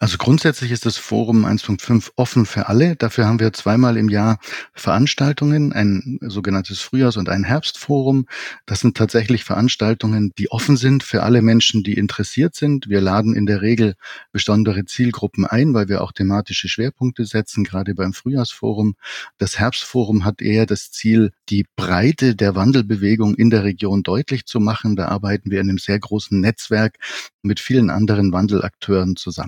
Also 0.00 0.16
grundsätzlich 0.16 0.70
ist 0.70 0.86
das 0.86 0.96
Forum 0.96 1.44
1.5 1.44 2.12
offen 2.14 2.46
für 2.46 2.68
alle. 2.68 2.94
Dafür 2.94 3.26
haben 3.26 3.40
wir 3.40 3.52
zweimal 3.52 3.96
im 3.96 4.08
Jahr 4.08 4.38
Veranstaltungen, 4.72 5.72
ein 5.72 6.20
sogenanntes 6.22 6.80
Frühjahrs- 6.80 7.16
und 7.16 7.28
ein 7.28 7.42
Herbstforum. 7.42 8.26
Das 8.64 8.78
sind 8.78 8.96
tatsächlich 8.96 9.42
Veranstaltungen, 9.42 10.30
die 10.38 10.52
offen 10.52 10.76
sind 10.76 11.02
für 11.02 11.24
alle 11.24 11.42
Menschen, 11.42 11.82
die 11.82 11.94
interessiert 11.94 12.54
sind. 12.54 12.88
Wir 12.88 13.00
laden 13.00 13.34
in 13.34 13.46
der 13.46 13.60
Regel 13.60 13.96
besondere 14.30 14.84
Zielgruppen 14.84 15.44
ein, 15.44 15.74
weil 15.74 15.88
wir 15.88 16.02
auch 16.02 16.12
thematische 16.12 16.68
Schwerpunkte 16.68 17.24
setzen, 17.24 17.64
gerade 17.64 17.96
beim 17.96 18.12
Frühjahrsforum. 18.12 18.94
Das 19.36 19.58
Herbstforum 19.58 20.24
hat 20.24 20.40
eher 20.40 20.66
das 20.66 20.92
Ziel, 20.92 21.32
die 21.48 21.66
Breite 21.74 22.36
der 22.36 22.54
Wandelbewegung 22.54 23.34
in 23.34 23.50
der 23.50 23.64
Region 23.64 24.04
deutlich 24.04 24.46
zu 24.46 24.60
machen. 24.60 24.94
Da 24.94 25.08
arbeiten 25.08 25.50
wir 25.50 25.60
in 25.60 25.70
einem 25.70 25.78
sehr 25.78 25.98
großen 25.98 26.40
Netzwerk 26.40 26.98
mit 27.42 27.58
vielen 27.58 27.90
anderen 27.90 28.32
Wandelakteuren 28.32 29.16
zusammen. 29.16 29.47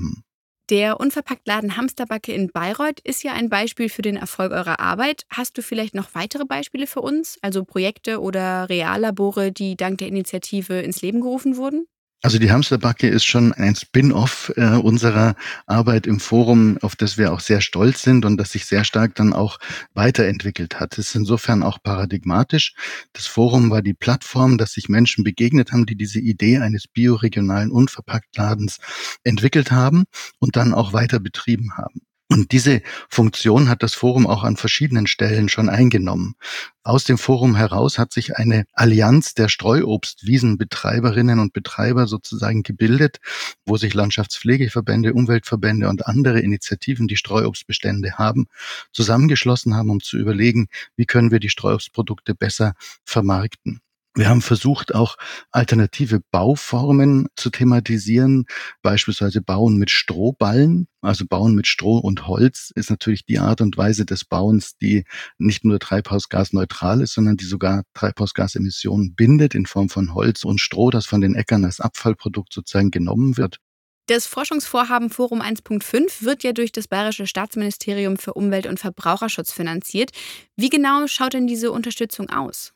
Der 0.71 1.00
Unverpacktladen 1.00 1.76
Hamsterbacke 1.76 2.33
in 2.33 2.49
Bayreuth 2.52 3.00
ist 3.00 3.25
ja 3.25 3.33
ein 3.33 3.49
Beispiel 3.49 3.88
für 3.88 4.02
den 4.02 4.16
Erfolg 4.16 4.52
eurer 4.52 4.78
Arbeit. 4.78 5.25
Hast 5.28 5.59
du 5.59 5.62
vielleicht 5.62 5.95
noch 5.95 6.14
weitere 6.14 6.45
Beispiele 6.45 6.87
für 6.87 7.00
uns, 7.00 7.38
also 7.42 7.64
Projekte 7.64 8.21
oder 8.21 8.69
Reallabore, 8.69 9.50
die 9.52 9.76
dank 9.76 9.99
der 9.99 10.09
Initiative 10.09 10.80
ins 10.80 11.02
Leben 11.02 11.21
gerufen 11.21 11.57
wurden? 11.57 11.87
Also 12.23 12.39
die 12.39 12.53
Hamsterbacke 12.53 13.09
ist 13.09 13.25
schon 13.25 13.55
ein 13.55 13.75
Spin-off 13.75 14.53
äh, 14.57 14.77
unserer 14.77 15.37
Arbeit 15.67 16.07
im 16.07 16.21
Forum, 16.21 16.77
auf 16.83 16.95
das 16.95 17.17
wir 17.17 17.33
auch 17.33 17.41
sehr 17.41 17.62
stolz 17.62 18.03
sind 18.03 18.27
und 18.27 18.37
das 18.37 18.53
sich 18.53 18.67
sehr 18.67 18.85
stark 18.85 19.15
dann 19.15 19.33
auch 19.33 19.59
weiterentwickelt 19.95 20.81
hat. 20.81 20.99
Es 20.99 21.09
ist 21.09 21.15
insofern 21.15 21.62
auch 21.62 21.83
paradigmatisch. 21.83 22.75
Das 23.15 23.27
Forum 23.27 23.71
war 23.71 23.81
die 23.81 23.95
Plattform, 23.95 24.59
dass 24.59 24.73
sich 24.73 24.91
Menschen 24.91 25.25
begegnet 25.25 25.73
haben, 25.73 25.87
die 25.87 25.97
diese 25.97 26.21
Idee 26.21 26.59
eines 26.59 26.87
bioregionalen 26.87 27.71
Unverpacktladens 27.71 28.81
entwickelt 29.25 29.71
haben 29.71 30.05
und 30.39 30.57
dann 30.57 30.75
auch 30.75 30.93
weiter 30.93 31.21
betrieben 31.21 31.79
haben. 31.79 32.03
Und 32.32 32.52
diese 32.52 32.80
Funktion 33.08 33.68
hat 33.68 33.82
das 33.82 33.94
Forum 33.94 34.28
auch 34.28 34.44
an 34.44 34.56
verschiedenen 34.56 35.08
Stellen 35.08 35.49
schon 35.49 35.68
eingenommen. 35.68 36.37
Aus 36.84 37.02
dem 37.02 37.18
Forum 37.18 37.56
heraus 37.56 37.99
hat 37.99 38.12
sich 38.12 38.37
eine 38.37 38.66
Allianz 38.72 39.34
der 39.34 39.49
Streuobstwiesenbetreiberinnen 39.49 41.40
und 41.40 41.52
Betreiber 41.52 42.06
sozusagen 42.06 42.62
gebildet, 42.62 43.18
wo 43.66 43.76
sich 43.76 43.94
Landschaftspflegeverbände, 43.94 45.12
Umweltverbände 45.12 45.88
und 45.88 46.06
andere 46.06 46.38
Initiativen, 46.38 47.08
die 47.08 47.16
Streuobstbestände 47.16 48.12
haben, 48.12 48.46
zusammengeschlossen 48.92 49.75
haben, 49.75 49.90
um 49.90 49.99
zu 49.99 50.16
überlegen, 50.16 50.68
wie 50.94 51.06
können 51.06 51.32
wir 51.32 51.40
die 51.40 51.50
Streuobstprodukte 51.50 52.37
besser 52.37 52.75
vermarkten. 53.04 53.80
Wir 54.14 54.29
haben 54.29 54.43
versucht, 54.43 54.93
auch 54.93 55.17
alternative 55.52 56.21
Bauformen 56.33 57.29
zu 57.37 57.49
thematisieren, 57.49 58.47
beispielsweise 58.83 59.40
Bauen 59.40 59.76
mit 59.76 59.90
Strohballen. 59.90 60.88
Also 61.00 61.26
Bauen 61.26 61.55
mit 61.55 61.69
Stroh 61.69 61.99
und 61.99 62.26
Holz 62.26 62.73
ist 62.75 62.90
natürlich 62.90 63.25
die 63.25 63.38
Art 63.38 63.61
und 63.61 63.76
Weise 63.79 64.05
des 64.05 64.25
Bauens, 64.25 64.76
die 64.76 65.05
nicht 65.38 65.64
nur 65.64 65.79
treibhausgasneutral 65.79 67.02
ist, 67.02 67.14
sondern 67.14 67.37
die 67.37 67.45
sogar 67.45 67.85
Treibhausgasemissionen 67.95 69.14
bindet 69.14 69.55
in 69.55 69.64
Form 69.64 69.88
von 69.88 70.12
Holz 70.12 70.45
und 70.45 70.61
Stroh, 70.61 70.90
das 70.90 71.07
von 71.07 71.21
den 71.21 71.37
Äckern 71.37 71.64
als 71.64 71.79
Abfallprodukt 71.79 72.52
sozusagen 72.52 72.90
genommen 72.90 73.37
wird. 73.37 73.59
Das 74.07 74.26
Forschungsvorhaben 74.26 75.11
Forum 75.11 75.40
1.5 75.40 76.25
wird 76.25 76.43
ja 76.43 76.52
durch 76.52 76.73
das 76.73 76.88
Bayerische 76.88 77.29
Staatsministerium 77.29 78.17
für 78.17 78.35
Umwelt 78.35 78.67
und 78.67 78.81
Verbraucherschutz 78.81 79.52
finanziert. 79.52 80.11
Wie 80.57 80.69
genau 80.69 81.07
schaut 81.07 81.35
denn 81.35 81.47
diese 81.47 81.71
Unterstützung 81.71 82.29
aus? 82.29 82.73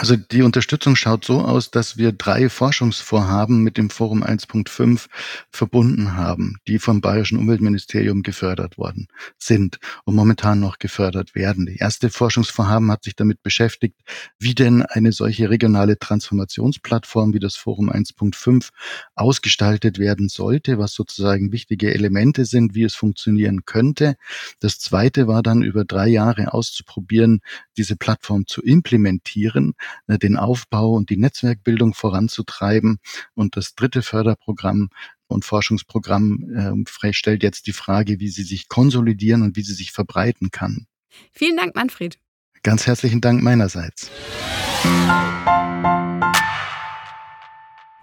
Also 0.00 0.16
die 0.16 0.40
Unterstützung 0.40 0.96
schaut 0.96 1.26
so 1.26 1.42
aus, 1.42 1.70
dass 1.70 1.98
wir 1.98 2.12
drei 2.12 2.48
Forschungsvorhaben 2.48 3.62
mit 3.62 3.76
dem 3.76 3.90
Forum 3.90 4.24
1.5 4.24 5.08
verbunden 5.50 6.16
haben, 6.16 6.56
die 6.66 6.78
vom 6.78 7.02
Bayerischen 7.02 7.36
Umweltministerium 7.36 8.22
gefördert 8.22 8.78
worden 8.78 9.08
sind 9.36 9.78
und 10.06 10.14
momentan 10.14 10.58
noch 10.58 10.78
gefördert 10.78 11.34
werden. 11.34 11.66
Die 11.66 11.76
erste 11.76 12.08
Forschungsvorhaben 12.08 12.90
hat 12.90 13.04
sich 13.04 13.14
damit 13.14 13.42
beschäftigt, 13.42 14.00
wie 14.38 14.54
denn 14.54 14.80
eine 14.80 15.12
solche 15.12 15.50
regionale 15.50 15.98
Transformationsplattform 15.98 17.34
wie 17.34 17.38
das 17.38 17.56
Forum 17.56 17.90
1.5 17.90 18.70
ausgestaltet 19.16 19.98
werden 19.98 20.30
sollte, 20.30 20.78
was 20.78 20.94
sozusagen 20.94 21.52
wichtige 21.52 21.92
Elemente 21.92 22.46
sind, 22.46 22.74
wie 22.74 22.84
es 22.84 22.94
funktionieren 22.94 23.66
könnte. 23.66 24.16
Das 24.60 24.78
zweite 24.78 25.28
war 25.28 25.42
dann 25.42 25.60
über 25.60 25.84
drei 25.84 26.08
Jahre 26.08 26.54
auszuprobieren, 26.54 27.42
diese 27.76 27.96
Plattform 27.96 28.46
zu 28.46 28.62
implementieren 28.62 29.74
den 30.06 30.36
Aufbau 30.36 30.92
und 30.92 31.10
die 31.10 31.16
Netzwerkbildung 31.16 31.94
voranzutreiben. 31.94 32.98
Und 33.34 33.56
das 33.56 33.74
dritte 33.74 34.02
Förderprogramm 34.02 34.90
und 35.28 35.44
Forschungsprogramm 35.44 36.84
äh, 37.04 37.12
stellt 37.12 37.42
jetzt 37.42 37.66
die 37.66 37.72
Frage, 37.72 38.20
wie 38.20 38.28
sie 38.28 38.42
sich 38.42 38.68
konsolidieren 38.68 39.42
und 39.42 39.56
wie 39.56 39.62
sie 39.62 39.74
sich 39.74 39.92
verbreiten 39.92 40.50
kann. 40.50 40.86
Vielen 41.32 41.56
Dank, 41.56 41.74
Manfred. 41.74 42.18
Ganz 42.62 42.86
herzlichen 42.86 43.20
Dank 43.20 43.42
meinerseits. 43.42 44.10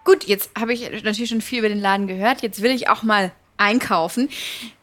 Gut, 0.03 0.23
jetzt 0.23 0.51
habe 0.57 0.73
ich 0.73 0.89
natürlich 1.03 1.29
schon 1.29 1.41
viel 1.41 1.59
über 1.59 1.69
den 1.69 1.81
Laden 1.81 2.07
gehört. 2.07 2.41
Jetzt 2.41 2.61
will 2.61 2.71
ich 2.71 2.89
auch 2.89 3.03
mal 3.03 3.31
einkaufen. 3.57 4.29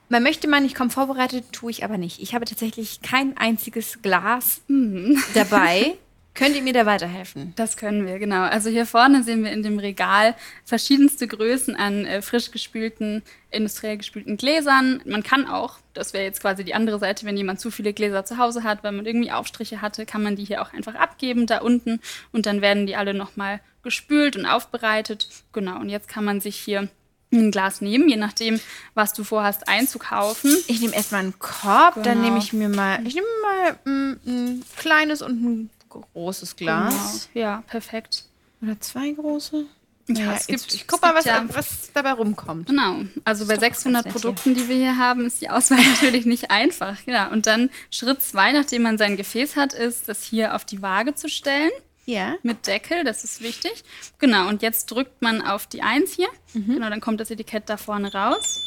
Man 0.08 0.22
möchte 0.22 0.48
meinen, 0.48 0.66
ich 0.66 0.74
komme 0.74 0.90
vorbereitet, 0.90 1.46
tue 1.50 1.70
ich 1.70 1.82
aber 1.82 1.98
nicht. 1.98 2.20
Ich 2.20 2.34
habe 2.34 2.44
tatsächlich 2.44 3.00
kein 3.00 3.36
einziges 3.36 4.02
Glas 4.02 4.60
mhm. 4.68 5.22
dabei. 5.34 5.94
Könnt 6.34 6.56
ihr 6.56 6.62
mir 6.62 6.72
da 6.72 6.84
weiterhelfen? 6.84 7.52
Das 7.54 7.76
können 7.76 8.06
wir, 8.06 8.18
genau. 8.18 8.42
Also 8.42 8.68
hier 8.68 8.86
vorne 8.86 9.22
sehen 9.22 9.44
wir 9.44 9.52
in 9.52 9.62
dem 9.62 9.78
Regal 9.78 10.34
verschiedenste 10.64 11.28
Größen 11.28 11.76
an 11.76 12.06
äh, 12.06 12.22
frisch 12.22 12.50
gespülten, 12.50 13.22
industriell 13.50 13.98
gespülten 13.98 14.36
Gläsern. 14.36 15.00
Man 15.04 15.22
kann 15.22 15.46
auch, 15.46 15.78
das 15.92 16.12
wäre 16.12 16.24
jetzt 16.24 16.40
quasi 16.40 16.64
die 16.64 16.74
andere 16.74 16.98
Seite, 16.98 17.24
wenn 17.24 17.36
jemand 17.36 17.60
zu 17.60 17.70
viele 17.70 17.92
Gläser 17.92 18.24
zu 18.24 18.36
Hause 18.36 18.64
hat, 18.64 18.82
weil 18.82 18.90
man 18.90 19.06
irgendwie 19.06 19.30
Aufstriche 19.30 19.80
hatte, 19.80 20.06
kann 20.06 20.24
man 20.24 20.34
die 20.34 20.44
hier 20.44 20.60
auch 20.60 20.72
einfach 20.72 20.96
abgeben, 20.96 21.46
da 21.46 21.58
unten. 21.58 22.00
Und 22.32 22.46
dann 22.46 22.60
werden 22.60 22.86
die 22.86 22.96
alle 22.96 23.14
nochmal 23.14 23.60
gespült 23.84 24.36
und 24.36 24.44
aufbereitet. 24.44 25.28
Genau, 25.52 25.78
und 25.78 25.88
jetzt 25.88 26.08
kann 26.08 26.24
man 26.24 26.40
sich 26.40 26.56
hier 26.56 26.88
ein 27.32 27.52
Glas 27.52 27.80
nehmen, 27.80 28.08
je 28.08 28.16
nachdem, 28.16 28.60
was 28.94 29.12
du 29.12 29.22
vorhast 29.22 29.68
einzukaufen. 29.68 30.56
Ich 30.66 30.80
nehme 30.80 30.94
erstmal 30.94 31.22
einen 31.22 31.38
Korb, 31.38 31.94
genau. 31.94 32.06
dann 32.06 32.22
nehme 32.22 32.38
ich 32.38 32.52
mir 32.52 32.68
mal, 32.68 33.06
ich 33.06 33.14
nehme 33.14 33.26
mal 33.42 33.78
ein, 33.86 34.20
ein 34.26 34.64
kleines 34.76 35.22
und 35.22 35.42
ein 35.42 35.70
großes 36.00 36.56
Glas. 36.56 37.28
Genau. 37.32 37.46
Ja, 37.46 37.62
perfekt. 37.66 38.24
Oder 38.62 38.80
zwei 38.80 39.10
große? 39.10 39.66
Ja, 40.08 40.14
ja 40.16 40.32
es 40.34 40.46
gibt, 40.46 40.74
ich 40.74 40.86
guck 40.86 41.00
mal, 41.00 41.14
was, 41.14 41.24
ja. 41.24 41.44
was 41.48 41.90
dabei 41.92 42.12
rumkommt. 42.12 42.66
Genau. 42.66 43.02
Also 43.24 43.46
bei 43.46 43.58
600 43.58 44.08
Produkten, 44.08 44.54
die 44.54 44.68
wir 44.68 44.76
hier 44.76 44.98
haben, 44.98 45.24
ist 45.24 45.40
die 45.40 45.48
Auswahl 45.48 45.82
natürlich 45.94 46.26
nicht 46.26 46.50
einfach. 46.50 46.98
Ja, 47.06 47.28
und 47.28 47.46
dann 47.46 47.70
Schritt 47.90 48.22
zwei, 48.22 48.52
nachdem 48.52 48.82
man 48.82 48.98
sein 48.98 49.16
Gefäß 49.16 49.56
hat, 49.56 49.72
ist, 49.72 50.08
das 50.08 50.22
hier 50.22 50.54
auf 50.54 50.64
die 50.64 50.82
Waage 50.82 51.14
zu 51.14 51.28
stellen. 51.28 51.70
Ja. 52.06 52.34
Mit 52.42 52.66
Deckel, 52.66 53.02
das 53.04 53.24
ist 53.24 53.40
wichtig. 53.40 53.82
Genau, 54.18 54.48
und 54.48 54.60
jetzt 54.60 54.90
drückt 54.90 55.22
man 55.22 55.40
auf 55.40 55.66
die 55.66 55.80
1 55.80 56.12
hier. 56.12 56.28
Mhm. 56.52 56.74
Genau, 56.74 56.90
dann 56.90 57.00
kommt 57.00 57.20
das 57.20 57.30
Etikett 57.30 57.68
da 57.68 57.78
vorne 57.78 58.12
raus. 58.12 58.64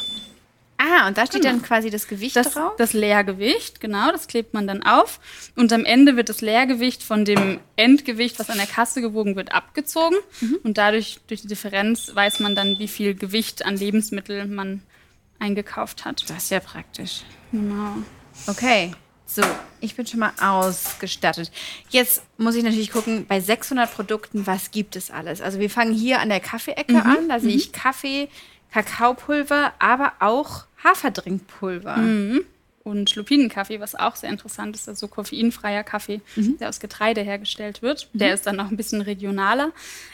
Ah, 0.77 1.07
und 1.07 1.17
da 1.17 1.25
steht 1.25 1.41
genau. 1.41 1.55
dann 1.55 1.63
quasi 1.63 1.89
das 1.89 2.07
Gewicht 2.07 2.35
das, 2.35 2.51
drauf? 2.51 2.73
Das 2.77 2.93
Leergewicht, 2.93 3.79
genau, 3.79 4.11
das 4.11 4.27
klebt 4.27 4.53
man 4.53 4.67
dann 4.67 4.83
auf. 4.83 5.19
Und 5.55 5.73
am 5.73 5.85
Ende 5.85 6.15
wird 6.15 6.29
das 6.29 6.41
Leergewicht 6.41 7.01
von 7.01 7.25
dem 7.25 7.59
Endgewicht, 7.75 8.37
was 8.37 8.49
an 8.49 8.57
der 8.57 8.67
Kasse 8.67 9.01
gewogen 9.01 9.35
wird, 9.35 9.53
abgezogen. 9.53 10.17
Mhm. 10.39 10.59
Und 10.63 10.77
dadurch, 10.77 11.19
durch 11.27 11.41
die 11.41 11.47
Differenz, 11.47 12.13
weiß 12.13 12.39
man 12.39 12.55
dann, 12.55 12.77
wie 12.77 12.87
viel 12.87 13.15
Gewicht 13.15 13.65
an 13.65 13.75
Lebensmittel 13.75 14.45
man 14.45 14.83
eingekauft 15.39 16.05
hat. 16.05 16.29
Das 16.29 16.43
ist 16.43 16.51
ja 16.51 16.59
praktisch. 16.59 17.21
Genau. 17.51 17.97
Okay. 18.45 18.91
So, 19.29 19.41
ich 19.81 19.95
bin 19.95 20.07
schon 20.07 20.21
mal 20.21 20.31
ausgestattet. 20.39 21.51
Jetzt 21.89 22.23
muss 22.37 22.55
ich 22.55 22.63
natürlich 22.63 22.91
gucken, 22.91 23.25
bei 23.27 23.41
600 23.41 23.93
Produkten, 23.93 24.47
was 24.47 24.71
gibt 24.71 24.95
es 24.95 25.11
alles? 25.11 25.41
Also 25.41 25.59
wir 25.59 25.69
fangen 25.69 25.93
hier 25.93 26.21
an 26.21 26.29
der 26.29 26.39
Kaffeeecke 26.39 26.93
mhm. 26.93 27.01
an. 27.01 27.29
Da 27.29 27.37
mhm. 27.37 27.41
sehe 27.41 27.55
ich 27.55 27.73
Kaffee, 27.73 28.29
Kakaopulver, 28.71 29.73
aber 29.79 30.13
auch 30.19 30.65
Haferdrinkpulver. 30.83 31.97
Mhm. 31.97 32.45
Und 32.83 33.13
Lupinenkaffee, 33.15 33.81
was 33.81 33.95
auch 33.95 34.15
sehr 34.15 34.29
interessant 34.29 34.75
ist, 34.77 34.87
also 34.87 35.09
koffeinfreier 35.09 35.83
Kaffee, 35.83 36.21
mhm. 36.37 36.57
der 36.57 36.69
aus 36.69 36.79
Getreide 36.79 37.21
hergestellt 37.21 37.81
wird. 37.81 38.07
Mhm. 38.13 38.19
Der 38.19 38.33
ist 38.33 38.47
dann 38.47 38.55
noch 38.55 38.71
ein 38.71 38.77
bisschen 38.77 39.01
regionaler. 39.01 39.71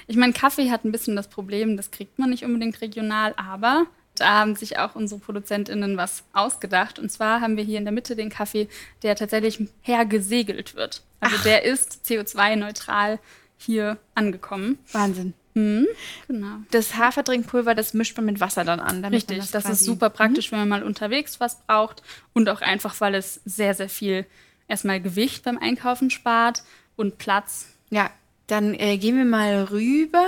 Ich 0.07 0.15
meine, 0.15 0.33
Kaffee 0.33 0.71
hat 0.71 0.83
ein 0.83 0.91
bisschen 0.91 1.15
das 1.15 1.27
Problem, 1.27 1.77
das 1.77 1.91
kriegt 1.91 2.17
man 2.17 2.31
nicht 2.31 2.43
unbedingt 2.43 2.81
regional, 2.81 3.35
aber 3.37 3.85
da 4.15 4.39
haben 4.39 4.55
sich 4.55 4.77
auch 4.79 4.95
unsere 4.95 5.19
ProduzentInnen 5.19 5.97
was 5.97 6.23
ausgedacht. 6.33 6.99
Und 6.99 7.11
zwar 7.11 7.41
haben 7.41 7.57
wir 7.57 7.63
hier 7.63 7.77
in 7.77 7.85
der 7.85 7.93
Mitte 7.93 8.15
den 8.15 8.29
Kaffee, 8.29 8.67
der 9.01 9.15
tatsächlich 9.15 9.67
hergesegelt 9.81 10.75
wird. 10.75 11.03
Also 11.19 11.35
Ach. 11.39 11.43
der 11.43 11.65
ist 11.65 12.01
CO2-neutral 12.05 13.19
hier 13.57 13.97
angekommen. 14.15 14.77
Wahnsinn. 14.91 15.33
Mhm, 15.53 15.87
genau. 16.27 16.57
Das 16.71 16.95
Haferdrinkpulver, 16.95 17.75
das 17.75 17.93
mischt 17.93 18.17
man 18.17 18.25
mit 18.25 18.39
Wasser 18.39 18.63
dann 18.63 18.79
an. 18.79 19.05
Richtig, 19.05 19.37
das, 19.37 19.51
das 19.51 19.69
ist 19.69 19.83
super 19.83 20.09
praktisch, 20.09 20.51
mhm. 20.51 20.53
wenn 20.53 20.59
man 20.67 20.79
mal 20.79 20.83
unterwegs 20.83 21.39
was 21.39 21.61
braucht 21.61 22.01
und 22.33 22.49
auch 22.49 22.61
einfach, 22.61 22.99
weil 23.01 23.15
es 23.15 23.41
sehr, 23.45 23.73
sehr 23.75 23.89
viel 23.89 24.25
erstmal 24.67 25.01
Gewicht 25.01 25.43
beim 25.43 25.57
Einkaufen 25.57 26.09
spart 26.09 26.63
und 26.95 27.17
Platz. 27.17 27.67
Ja, 27.89 28.09
dann 28.47 28.73
äh, 28.73 28.97
gehen 28.97 29.17
wir 29.17 29.25
mal 29.25 29.63
rüber. 29.65 30.27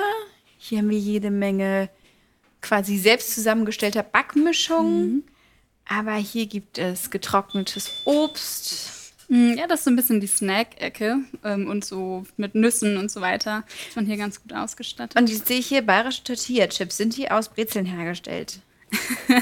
Hier 0.57 0.79
haben 0.79 0.89
wir 0.89 0.99
jede 0.99 1.31
Menge 1.31 1.89
quasi 2.61 2.97
selbst 2.97 3.33
zusammengestellter 3.33 4.03
Backmischung. 4.03 5.23
Aber 5.87 6.15
hier 6.15 6.47
gibt 6.47 6.77
es 6.77 7.11
getrocknetes 7.11 7.91
Obst. 8.05 9.04
Mm, 9.27 9.53
Ja, 9.57 9.67
das 9.67 9.79
ist 9.79 9.85
so 9.85 9.91
ein 9.91 9.95
bisschen 9.95 10.19
die 10.21 10.27
Snack-Ecke 10.27 11.17
ähm, 11.43 11.67
und 11.69 11.83
so 11.85 12.25
mit 12.37 12.55
Nüssen 12.55 12.97
und 12.97 13.09
so 13.11 13.21
weiter. 13.21 13.63
Ist 13.87 13.95
man 13.95 14.05
hier 14.05 14.17
ganz 14.17 14.41
gut 14.41 14.53
ausgestattet. 14.53 15.19
Und 15.19 15.29
jetzt 15.29 15.47
sehe 15.47 15.59
ich 15.59 15.67
hier 15.67 15.81
bayerische 15.81 16.23
Tortilla-Chips. 16.23 16.97
Sind 16.97 17.17
die 17.17 17.29
aus 17.31 17.49
Brezeln 17.49 17.85
hergestellt? 17.85 18.59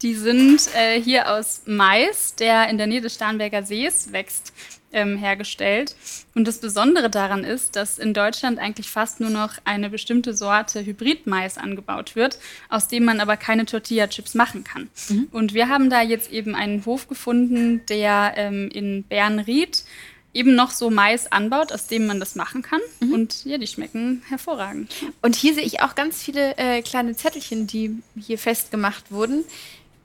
Die 0.00 0.14
sind 0.14 0.74
äh, 0.74 0.98
hier 1.00 1.30
aus 1.30 1.62
Mais, 1.66 2.34
der 2.34 2.70
in 2.70 2.78
der 2.78 2.86
Nähe 2.86 3.02
des 3.02 3.14
Starnberger 3.14 3.62
Sees 3.62 4.10
wächst, 4.10 4.54
ähm, 4.92 5.16
hergestellt. 5.16 5.94
Und 6.34 6.46
das 6.46 6.58
Besondere 6.58 7.10
daran 7.10 7.44
ist, 7.44 7.76
dass 7.76 7.98
in 7.98 8.14
Deutschland 8.14 8.58
eigentlich 8.58 8.90
fast 8.90 9.20
nur 9.20 9.30
noch 9.30 9.54
eine 9.64 9.90
bestimmte 9.90 10.34
Sorte 10.34 10.84
Hybridmais 10.84 11.58
angebaut 11.58 12.16
wird, 12.16 12.38
aus 12.68 12.88
dem 12.88 13.04
man 13.04 13.20
aber 13.20 13.36
keine 13.36 13.66
Tortilla-Chips 13.66 14.34
machen 14.34 14.64
kann. 14.64 14.88
Und 15.32 15.54
wir 15.54 15.68
haben 15.68 15.90
da 15.90 16.02
jetzt 16.02 16.30
eben 16.32 16.54
einen 16.54 16.84
Hof 16.86 17.08
gefunden, 17.08 17.82
der 17.88 18.34
ähm, 18.36 18.68
in 18.72 19.04
Bernried 19.04 19.84
eben 20.32 20.54
noch 20.54 20.70
so 20.70 20.90
Mais 20.90 21.30
anbaut, 21.32 21.72
aus 21.72 21.86
dem 21.88 22.06
man 22.06 22.20
das 22.20 22.36
machen 22.36 22.62
kann. 22.62 22.80
Und 23.12 23.44
ja, 23.44 23.58
die 23.58 23.66
schmecken 23.66 24.22
hervorragend. 24.28 24.92
Und 25.22 25.34
hier 25.34 25.54
sehe 25.54 25.64
ich 25.64 25.82
auch 25.82 25.94
ganz 25.94 26.22
viele 26.22 26.56
äh, 26.56 26.82
kleine 26.82 27.16
Zettelchen, 27.16 27.66
die 27.66 28.00
hier 28.16 28.38
festgemacht 28.38 29.10
wurden, 29.10 29.44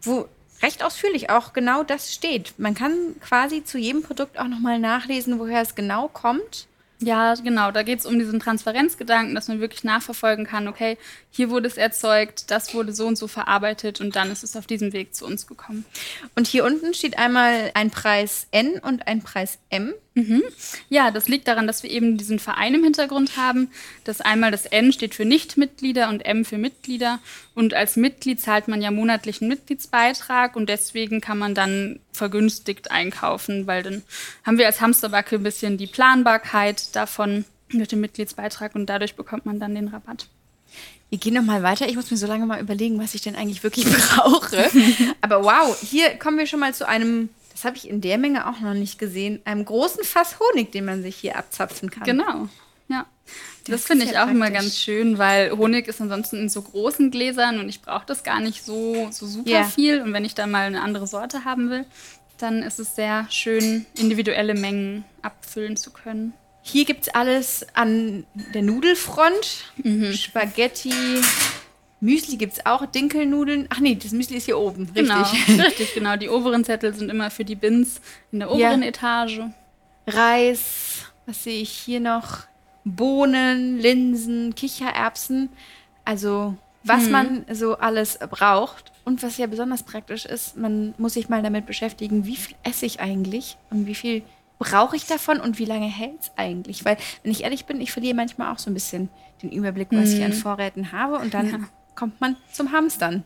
wo 0.01 0.27
recht 0.65 0.83
ausführlich 0.83 1.29
auch 1.29 1.53
genau 1.53 1.83
das 1.83 2.13
steht. 2.13 2.53
Man 2.57 2.73
kann 2.73 3.15
quasi 3.21 3.63
zu 3.63 3.77
jedem 3.77 4.01
Produkt 4.01 4.39
auch 4.39 4.47
nochmal 4.47 4.79
nachlesen, 4.79 5.39
woher 5.39 5.61
es 5.61 5.75
genau 5.75 6.07
kommt. 6.07 6.67
Ja, 6.99 7.35
genau. 7.35 7.71
Da 7.71 7.83
geht 7.83 7.99
es 7.99 8.05
um 8.05 8.17
diesen 8.17 8.39
Transparenzgedanken, 8.39 9.35
dass 9.35 9.47
man 9.47 9.59
wirklich 9.59 9.83
nachverfolgen 9.83 10.45
kann, 10.45 10.67
okay, 10.67 10.97
hier 11.29 11.49
wurde 11.49 11.67
es 11.67 11.77
erzeugt, 11.77 12.49
das 12.51 12.73
wurde 12.73 12.93
so 12.93 13.05
und 13.05 13.17
so 13.17 13.27
verarbeitet 13.27 13.99
und 13.99 14.15
dann 14.15 14.31
ist 14.31 14.43
es 14.43 14.55
auf 14.55 14.65
diesem 14.65 14.93
Weg 14.93 15.13
zu 15.13 15.25
uns 15.25 15.45
gekommen. 15.45 15.85
Und 16.35 16.47
hier 16.47 16.65
unten 16.65 16.93
steht 16.93 17.17
einmal 17.17 17.71
ein 17.73 17.91
Preis 17.91 18.47
N 18.51 18.79
und 18.79 19.07
ein 19.07 19.21
Preis 19.21 19.59
M. 19.69 19.93
Ja, 20.89 21.11
das 21.11 21.27
liegt 21.27 21.47
daran, 21.47 21.67
dass 21.67 21.83
wir 21.83 21.89
eben 21.89 22.17
diesen 22.17 22.39
Verein 22.39 22.73
im 22.73 22.83
Hintergrund 22.83 23.35
haben. 23.35 23.69
Das 24.05 24.21
einmal 24.21 24.51
das 24.51 24.65
N 24.65 24.93
steht 24.93 25.13
für 25.13 25.25
Nichtmitglieder 25.25 26.09
und 26.09 26.25
M 26.25 26.45
für 26.45 26.57
Mitglieder. 26.57 27.19
Und 27.53 27.73
als 27.73 27.97
Mitglied 27.97 28.39
zahlt 28.39 28.67
man 28.67 28.81
ja 28.81 28.91
monatlichen 28.91 29.47
Mitgliedsbeitrag 29.47 30.55
und 30.55 30.69
deswegen 30.69 31.19
kann 31.19 31.37
man 31.37 31.53
dann 31.53 31.99
vergünstigt 32.13 32.91
einkaufen, 32.91 33.67
weil 33.67 33.83
dann 33.83 34.03
haben 34.45 34.57
wir 34.57 34.67
als 34.67 34.79
Hamsterbacke 34.79 35.35
ein 35.35 35.43
bisschen 35.43 35.77
die 35.77 35.87
Planbarkeit 35.87 36.95
davon 36.95 37.43
mit 37.69 37.91
dem 37.91 37.99
Mitgliedsbeitrag 38.01 38.75
und 38.75 38.85
dadurch 38.85 39.15
bekommt 39.15 39.45
man 39.45 39.59
dann 39.59 39.75
den 39.75 39.89
Rabatt. 39.89 40.27
Wir 41.09 41.19
gehen 41.19 41.35
nochmal 41.35 41.63
weiter. 41.63 41.87
Ich 41.87 41.95
muss 41.95 42.09
mir 42.09 42.17
so 42.17 42.27
lange 42.27 42.45
mal 42.45 42.59
überlegen, 42.59 42.99
was 42.99 43.15
ich 43.15 43.21
denn 43.21 43.35
eigentlich 43.35 43.63
wirklich 43.63 43.85
brauche. 44.15 44.69
Aber 45.21 45.43
wow, 45.43 45.77
hier 45.81 46.09
kommen 46.17 46.37
wir 46.37 46.47
schon 46.47 46.59
mal 46.59 46.73
zu 46.73 46.87
einem, 46.87 47.29
das 47.55 47.63
habe 47.63 47.77
ich 47.77 47.89
in 47.89 48.01
der 48.01 48.17
Menge 48.17 48.47
auch 48.47 48.59
noch 48.59 48.73
nicht 48.73 48.99
gesehen, 48.99 49.41
einem 49.45 49.63
großen 49.65 50.03
Fass 50.03 50.35
Honig, 50.39 50.71
den 50.73 50.85
man 50.85 51.01
sich 51.01 51.15
hier 51.15 51.37
abzapfen 51.37 51.89
kann. 51.89 52.03
Genau, 52.03 52.49
ja. 52.89 53.05
Das, 53.65 53.81
ist 53.81 53.87
finde 53.87 54.05
ich 54.05 54.11
ja 54.11 54.25
auch 54.25 54.29
immer 54.29 54.45
praktisch. 54.47 54.61
ganz 54.61 54.77
schön, 54.77 55.17
weil 55.17 55.51
Honig 55.57 55.87
ist 55.87 55.99
ansonsten 56.01 56.35
in 56.37 56.49
so 56.49 56.61
großen 56.61 57.09
Gläsern 57.09 57.59
und 57.59 57.69
ich 57.69 57.81
brauche 57.81 58.05
das 58.05 58.23
gar 58.23 58.39
nicht 58.39 58.63
so, 58.63 59.07
so 59.09 59.25
super 59.25 59.49
Ja. 59.49 59.63
viel. 59.63 60.01
Und 60.01 60.13
wenn 60.13 60.23
ich 60.25 60.35
da 60.35 60.45
mal 60.45 60.67
eine 60.67 60.81
andere 60.81 61.07
Sorte 61.07 61.45
haben 61.45 61.69
will, 61.71 61.85
dann 62.37 62.61
ist 62.61 62.79
es 62.79 62.95
sehr 62.95 63.25
schön, 63.31 63.85
individuelle 63.97 64.53
Mengen 64.53 65.05
abfüllen 65.23 65.77
zu 65.77 65.91
können. 65.91 66.33
Hier 66.61 66.83
gibt 66.85 67.03
es 67.03 67.09
alles 67.15 67.65
an 67.73 68.25
der 68.53 68.61
Nudelfront. 68.63 69.71
Spaghetti, 70.13 70.93
Müsli 72.01 72.37
gibt 72.37 72.53
es 72.53 72.65
auch, 72.65 72.85
Dinkelnudeln. 72.85 73.67
Ach 73.69 73.79
nee, 73.79 73.95
das 73.95 74.11
Müsli 74.11 74.37
ist 74.37 74.45
hier 74.45 74.59
oben, 74.59 74.83
richtig. 74.95 75.05
Genau, 75.07 75.23
richtig, 75.65 75.93
genau. 75.93 76.15
Die 76.17 76.29
oberen 76.29 76.63
Zettel 76.63 76.93
sind 76.93 77.09
immer 77.09 77.31
für 77.31 77.45
die 77.45 77.55
Bins 77.55 78.01
in 78.31 78.39
der 78.39 78.51
oberen 78.51 78.81
Ja. 78.81 78.87
Etage. 78.89 79.41
Reis, 80.07 81.05
was 81.25 81.43
sehe 81.43 81.61
ich 81.61 81.71
hier 81.71 81.99
noch? 81.99 82.39
Bohnen, 82.83 83.79
Linsen, 83.79 84.53
Kichererbsen. 84.55 85.49
Also, 86.03 86.55
was 86.83 87.09
man 87.09 87.45
so 87.51 87.77
alles 87.77 88.19
braucht. 88.29 88.91
Und 89.05 89.23
was 89.23 89.37
ja 89.37 89.47
besonders 89.47 89.83
praktisch 89.83 90.25
ist, 90.25 90.57
man 90.57 90.93
muss 90.97 91.13
sich 91.13 91.29
mal 91.29 91.41
damit 91.41 91.65
beschäftigen, 91.65 92.25
wie 92.25 92.35
viel 92.35 92.55
esse 92.63 92.85
ich 92.85 92.99
eigentlich 92.99 93.57
und 93.69 93.85
wie 93.87 93.95
viel 93.95 94.23
brauche 94.57 94.95
ich 94.95 95.05
davon 95.05 95.39
und 95.39 95.59
wie 95.59 95.65
lange 95.65 95.87
hält 95.87 96.21
es 96.21 96.31
eigentlich? 96.37 96.85
Weil, 96.85 96.97
wenn 97.23 97.31
ich 97.31 97.43
ehrlich 97.43 97.65
bin, 97.65 97.81
ich 97.81 97.91
verliere 97.91 98.15
manchmal 98.15 98.51
auch 98.53 98.59
so 98.59 98.69
ein 98.69 98.73
bisschen 98.73 99.09
den 99.41 99.51
Überblick, 99.51 99.87
was 99.91 100.13
ich 100.13 100.23
an 100.23 100.33
Vorräten 100.33 100.91
habe 100.91 101.17
und 101.19 101.33
dann 101.33 101.67
kommt 101.95 102.19
man 102.21 102.35
zum 102.51 102.71
Hamstern. 102.71 103.23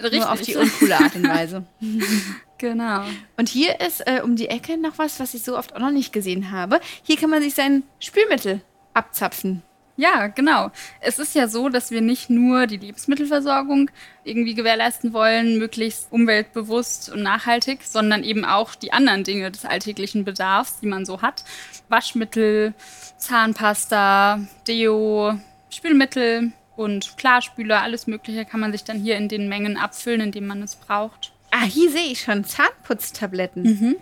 Nur 0.00 0.30
auf 0.30 0.40
die 0.40 0.56
uncoole 0.56 0.98
Art 0.98 1.14
und 1.14 1.28
Weise. 1.28 1.64
Genau. 2.58 3.02
Und 3.36 3.48
hier 3.48 3.80
ist 3.80 4.00
äh, 4.06 4.22
um 4.22 4.36
die 4.36 4.48
Ecke 4.48 4.78
noch 4.78 4.96
was, 4.96 5.18
was 5.20 5.34
ich 5.34 5.42
so 5.42 5.58
oft 5.58 5.74
auch 5.74 5.80
noch 5.80 5.90
nicht 5.90 6.12
gesehen 6.12 6.50
habe. 6.50 6.80
Hier 7.02 7.16
kann 7.16 7.28
man 7.28 7.42
sich 7.42 7.54
sein 7.54 7.82
Spülmittel 7.98 8.62
abzapfen. 8.94 9.62
Ja, 9.96 10.26
genau. 10.26 10.70
Es 11.00 11.18
ist 11.18 11.34
ja 11.34 11.46
so, 11.46 11.68
dass 11.68 11.90
wir 11.90 12.00
nicht 12.00 12.28
nur 12.28 12.66
die 12.66 12.78
Lebensmittelversorgung 12.78 13.90
irgendwie 14.24 14.54
gewährleisten 14.54 15.12
wollen, 15.12 15.58
möglichst 15.58 16.10
umweltbewusst 16.10 17.10
und 17.10 17.22
nachhaltig, 17.22 17.80
sondern 17.84 18.24
eben 18.24 18.44
auch 18.44 18.74
die 18.74 18.92
anderen 18.92 19.22
Dinge 19.22 19.52
des 19.52 19.64
alltäglichen 19.64 20.24
Bedarfs, 20.24 20.80
die 20.80 20.86
man 20.86 21.04
so 21.04 21.22
hat. 21.22 21.44
Waschmittel, 21.88 22.74
Zahnpasta, 23.18 24.40
Deo, 24.66 25.38
Spülmittel 25.70 26.52
und 26.76 27.16
Klarspüler, 27.16 27.82
alles 27.82 28.06
Mögliche 28.06 28.44
kann 28.44 28.60
man 28.60 28.72
sich 28.72 28.84
dann 28.84 28.98
hier 28.98 29.16
in 29.16 29.28
den 29.28 29.48
Mengen 29.48 29.76
abfüllen, 29.76 30.20
in 30.20 30.32
denen 30.32 30.46
man 30.46 30.62
es 30.62 30.76
braucht. 30.76 31.32
Ah, 31.50 31.64
hier 31.64 31.90
sehe 31.90 32.10
ich 32.10 32.22
schon 32.22 32.44
Zahnputztabletten. 32.44 33.96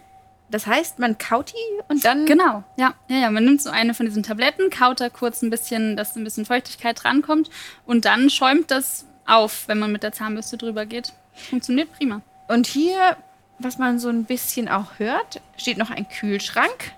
Das 0.50 0.66
heißt, 0.66 0.98
man 0.98 1.16
kaut 1.16 1.52
die 1.52 1.82
und 1.88 2.04
dann. 2.04 2.26
Genau, 2.26 2.62
ja, 2.76 2.94
ja, 3.08 3.16
ja. 3.16 3.30
Man 3.30 3.44
nimmt 3.44 3.62
so 3.62 3.70
eine 3.70 3.94
von 3.94 4.06
diesen 4.06 4.22
Tabletten, 4.22 4.70
kaut 4.70 5.00
da 5.00 5.08
kurz 5.08 5.42
ein 5.42 5.50
bisschen, 5.50 5.96
dass 5.96 6.14
ein 6.14 6.24
bisschen 6.24 6.44
Feuchtigkeit 6.44 7.02
drankommt 7.02 7.48
und 7.86 8.04
dann 8.04 8.28
schäumt 8.28 8.70
das 8.70 9.06
auf, 9.26 9.66
wenn 9.68 9.78
man 9.78 9.92
mit 9.92 10.02
der 10.02 10.12
Zahnbürste 10.12 10.58
drüber 10.58 10.84
geht. 10.84 11.12
Funktioniert 11.32 11.92
prima. 11.92 12.20
Und 12.48 12.66
hier, 12.66 13.16
was 13.58 13.78
man 13.78 13.98
so 13.98 14.10
ein 14.10 14.24
bisschen 14.24 14.68
auch 14.68 14.98
hört, 14.98 15.40
steht 15.56 15.78
noch 15.78 15.90
ein 15.90 16.08
Kühlschrank. 16.08 16.92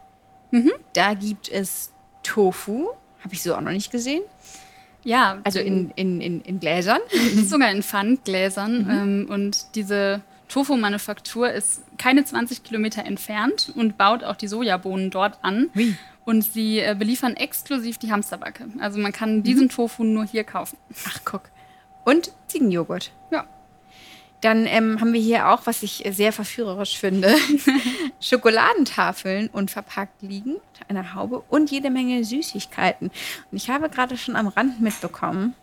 Da 0.93 1.15
gibt 1.15 1.49
es 1.49 1.93
Tofu. 2.23 2.89
Habe 3.23 3.35
ich 3.35 3.43
so 3.43 3.55
auch 3.55 3.61
noch 3.61 3.73
nicht 3.73 3.91
gesehen. 3.91 4.23
Ja, 5.05 5.39
Also 5.45 5.61
in, 5.61 5.91
in, 5.97 6.21
in, 6.21 6.41
in 6.43 6.61
Gläsern. 6.61 7.01
sogar 7.45 7.71
in 7.71 7.83
Pfandgläsern 7.83 8.89
ähm, 8.91 9.27
und 9.31 9.75
diese 9.75 10.23
Tofu-Manufaktur 10.49 11.51
ist 11.51 11.83
keine 11.99 12.25
20 12.25 12.63
Kilometer 12.63 13.05
entfernt 13.05 13.73
und 13.75 13.97
baut 13.99 14.25
auch 14.25 14.37
die 14.37 14.49
Sojabohnen 14.49 15.11
dort 15.11 15.39
an. 15.43 15.71
Hui. 15.75 15.95
Und 16.25 16.43
sie 16.43 16.79
äh, 16.79 16.95
beliefern 16.99 17.35
exklusiv 17.35 17.99
die 17.99 18.11
Hamsterbacke. 18.11 18.67
Also 18.79 18.99
man 18.99 19.13
kann 19.13 19.43
diesen 19.43 19.69
Tofu 19.69 20.05
nur 20.05 20.25
hier 20.25 20.45
kaufen. 20.45 20.79
Ach, 21.07 21.21
guck. 21.25 21.43
Und 22.05 22.33
Ziegenjoghurt. 22.47 23.13
Ja. 23.31 23.47
Dann 24.45 24.67
ähm, 24.67 25.01
haben 25.01 25.15
wir 25.15 25.23
hier 25.23 25.49
auch, 25.49 25.63
was 25.65 25.83
ich 25.83 26.05
sehr 26.11 26.31
verführerisch 26.31 26.99
finde, 26.99 27.35
Schokoladentafeln 28.21 29.49
und 29.49 29.71
verpackt 29.71 30.21
liegen, 30.21 30.57
unter 30.57 30.91
einer 30.91 31.15
Haube 31.15 31.43
und 31.49 31.71
jede 31.71 31.89
Menge 31.89 32.23
Süßigkeiten. 32.23 33.11
Und 33.51 33.57
ich 33.57 33.71
habe 33.71 33.89
gerade 33.89 34.19
schon 34.19 34.37
am 34.37 34.49
Rand 34.49 34.83
mitbekommen, 34.83 35.55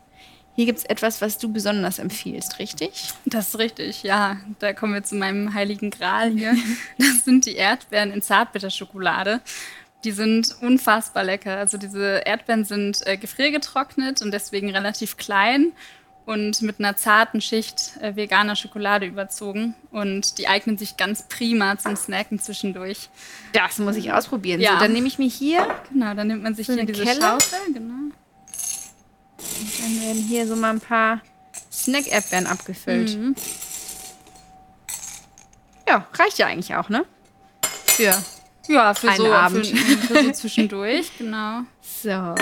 hier 0.55 0.65
gibt 0.65 0.79
es 0.79 0.85
etwas, 0.85 1.21
was 1.21 1.37
du 1.37 1.53
besonders 1.53 1.99
empfiehlst, 1.99 2.57
richtig? 2.57 3.13
Das 3.25 3.49
ist 3.49 3.59
richtig, 3.59 4.01
ja. 4.01 4.37
Da 4.57 4.73
kommen 4.73 4.95
wir 4.95 5.03
zu 5.03 5.13
meinem 5.15 5.53
heiligen 5.53 5.91
Gral 5.91 6.31
hier. 6.31 6.55
Das 6.97 7.23
sind 7.23 7.45
die 7.45 7.57
Erdbeeren 7.57 8.11
in 8.11 8.23
Zartbitterschokolade. 8.23 9.41
Die 10.03 10.11
sind 10.11 10.55
unfassbar 10.59 11.23
lecker. 11.23 11.55
Also 11.57 11.77
diese 11.77 12.23
Erdbeeren 12.25 12.65
sind 12.65 13.05
äh, 13.05 13.17
gefriergetrocknet 13.17 14.23
und 14.23 14.31
deswegen 14.31 14.71
relativ 14.71 15.17
klein 15.17 15.71
und 16.25 16.61
mit 16.61 16.79
einer 16.79 16.95
zarten 16.95 17.41
Schicht 17.41 17.97
äh, 17.99 18.15
veganer 18.15 18.55
Schokolade 18.55 19.05
überzogen. 19.05 19.75
Und 19.91 20.37
die 20.37 20.47
eignen 20.47 20.77
sich 20.77 20.97
ganz 20.97 21.23
prima 21.23 21.77
zum 21.77 21.95
Snacken 21.95 22.39
zwischendurch. 22.39 23.09
Das 23.53 23.79
muss 23.79 23.95
ich 23.95 24.11
ausprobieren. 24.13 24.61
Ja. 24.61 24.73
So, 24.73 24.79
dann 24.79 24.93
nehme 24.93 25.07
ich 25.07 25.17
mir 25.19 25.27
hier, 25.29 25.67
Genau, 25.91 26.13
dann 26.13 26.27
nimmt 26.27 26.43
man 26.43 26.55
sich 26.55 26.67
So 26.67 26.73
hier 26.73 26.85
diese 26.85 27.03
Kelle? 27.03 27.21
Schaufel. 27.21 27.59
Genau. 27.73 28.13
dann 29.37 30.01
werden 30.01 30.21
hier 30.21 30.47
so 30.47 30.55
mal 30.55 30.71
ein 30.71 30.79
paar 30.79 31.21
Snack-Erdbeeren 31.71 32.47
abgefüllt. 32.47 33.17
Mhm. 33.17 33.35
Ja, 35.87 36.07
reicht 36.13 36.37
ja 36.37 36.47
eigentlich 36.47 36.75
auch, 36.75 36.87
ne? 36.89 37.03
Für. 37.87 38.23
Ja, 38.67 38.93
für 38.93 39.09
Einen 39.09 39.17
so, 39.17 39.33
Abend. 39.33 39.67
Für, 39.67 39.97
für 39.97 40.23
so 40.23 40.31
zwischendurch, 40.33 41.11
genau. 41.17 41.61
So. 41.81 42.35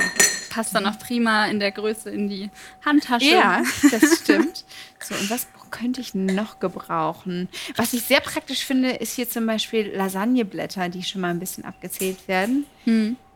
Passt 0.60 0.76
dann 0.76 0.86
auch 0.86 1.00
prima 1.00 1.45
in 1.48 1.60
der 1.62 1.72
Größe 1.72 2.10
in 2.10 2.28
die 2.28 2.50
Handtasche. 2.86 3.26
Ja, 3.26 3.62
das 3.91 4.19
stimmt. 4.22 4.65
So, 5.00 5.15
und 5.15 5.30
was 5.30 5.48
könnte 5.72 6.02
ich 6.02 6.13
noch 6.13 6.60
gebrauchen? 6.60 7.48
Was 7.78 7.93
ich 7.93 8.02
sehr 8.04 8.19
praktisch 8.19 8.65
finde, 8.65 8.89
ist 8.91 9.15
hier 9.15 9.30
zum 9.30 9.45
Beispiel 9.45 9.91
Lasagneblätter, 9.95 10.89
die 10.89 11.04
schon 11.04 11.22
mal 11.22 11.30
ein 11.30 11.39
bisschen 11.39 11.63
abgezählt 11.63 12.28
werden. 12.28 12.65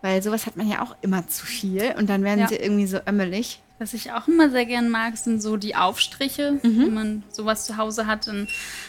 Weil 0.01 0.21
sowas 0.21 0.45
hat 0.47 0.57
man 0.57 0.67
ja 0.69 0.81
auch 0.81 0.95
immer 1.01 1.25
zu 1.27 1.45
viel 1.45 1.93
und 1.97 2.09
dann 2.09 2.23
werden 2.23 2.41
Ja. 2.41 2.47
sie 2.49 2.55
irgendwie 2.57 2.87
so 2.87 2.99
ömmelig. 3.07 3.61
Was 3.83 3.93
ich 3.93 4.13
auch 4.13 4.29
immer 4.29 4.49
sehr 4.49 4.65
gern 4.65 4.87
mag, 4.87 5.17
sind 5.17 5.41
so 5.41 5.57
die 5.57 5.75
Aufstriche. 5.75 6.53
Mhm. 6.63 6.79
Wenn 6.85 6.93
man 6.93 7.23
sowas 7.29 7.65
zu 7.65 7.75
Hause 7.75 8.07
hat, 8.07 8.27
dann 8.27 8.47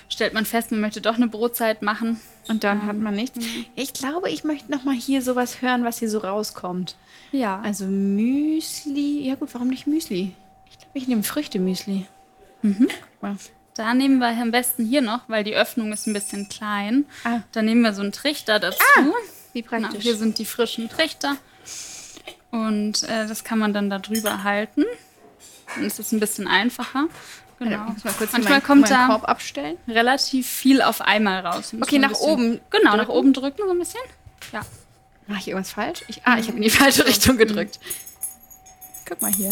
stellt 0.09 0.35
man 0.35 0.47
fest, 0.47 0.71
man 0.71 0.81
möchte 0.81 1.01
doch 1.01 1.17
eine 1.17 1.27
Brotzeit 1.27 1.83
machen. 1.83 2.21
Und 2.47 2.63
dann 2.63 2.87
hat 2.87 2.97
man 2.97 3.17
nichts. 3.17 3.45
Ich 3.75 3.93
glaube, 3.93 4.31
ich 4.31 4.45
möchte 4.45 4.71
noch 4.71 4.85
mal 4.85 4.95
hier 4.95 5.21
sowas 5.21 5.63
hören, 5.63 5.83
was 5.83 5.99
hier 5.99 6.09
so 6.09 6.19
rauskommt. 6.19 6.95
Ja. 7.33 7.61
Also 7.65 7.87
Müsli. 7.87 9.27
Ja 9.27 9.35
gut, 9.35 9.53
warum 9.53 9.67
nicht 9.67 9.89
Müsli? 9.89 10.31
Ich 10.71 10.79
glaube, 10.79 10.97
ich 10.97 11.09
nehme 11.09 11.25
Früchtemüsli. 11.25 12.07
Guck 12.63 12.89
mal. 13.21 13.35
Da 13.75 13.95
nehmen 13.95 14.19
wir 14.19 14.29
am 14.29 14.53
besten 14.53 14.85
hier 14.87 15.03
noch, 15.03 15.29
weil 15.29 15.43
die 15.43 15.57
Öffnung 15.57 15.93
ist 15.93 16.07
ein 16.07 16.13
bisschen 16.13 16.49
klein. 16.49 17.05
Ah. 17.25 17.41
Da 17.51 17.63
nehmen 17.63 17.81
wir 17.81 17.95
so 17.95 18.03
einen 18.03 18.13
Trichter 18.13 18.61
dazu. 18.61 18.79
Wie 19.53 19.63
Genau, 19.63 19.81
praktisch. 19.89 20.05
hier 20.05 20.15
sind 20.15 20.39
die 20.39 20.45
frischen 20.45 20.89
Trichter. 20.89 21.37
Und 22.55 23.03
äh, 23.03 23.27
das 23.27 23.43
kann 23.43 23.59
man 23.59 23.73
dann 23.73 23.91
da 23.91 23.99
drüber 23.99 24.45
halten. 24.45 24.85
Dann 25.75 25.85
ist 25.85 25.99
es 25.99 26.13
ein 26.13 26.21
bisschen 26.21 26.47
einfacher. 26.47 27.09
Genau. 27.59 27.79
muss 27.85 28.05
mal 28.05 28.13
kurz 28.13 28.33
Manchmal 28.33 28.53
meinen, 28.55 28.63
kommt 28.65 28.91
da 28.91 29.07
Korb 29.09 29.29
abstellen. 29.29 29.77
relativ 29.89 30.49
viel 30.49 30.81
auf 30.83 31.01
einmal 31.01 31.45
raus. 31.45 31.73
Muss 31.73 31.83
Okay, 31.89 31.99
nach 31.99 32.11
bisschen- 32.11 32.27
oben 32.31 32.61
Genau, 32.71 32.91
nach 32.97 33.07
drücken? 33.07 33.11
oben 33.19 33.33
drücken 33.33 33.63
so 33.65 33.71
ein 33.71 33.79
bisschen. 33.79 34.01
Ja. 34.53 34.61
Mache 35.27 35.41
ich 35.41 35.49
irgendwas 35.49 35.73
falsch? 35.73 36.05
Ich, 36.09 36.23
ah, 36.27 36.39
ich 36.39 36.47
habe 36.47 36.57
in 36.59 36.63
die 36.63 36.71
falsche 36.71 37.05
Richtung 37.07 37.37
gedrückt. 37.39 37.81
Guck 39.09 39.21
mal 39.23 39.33
hier. 39.33 39.51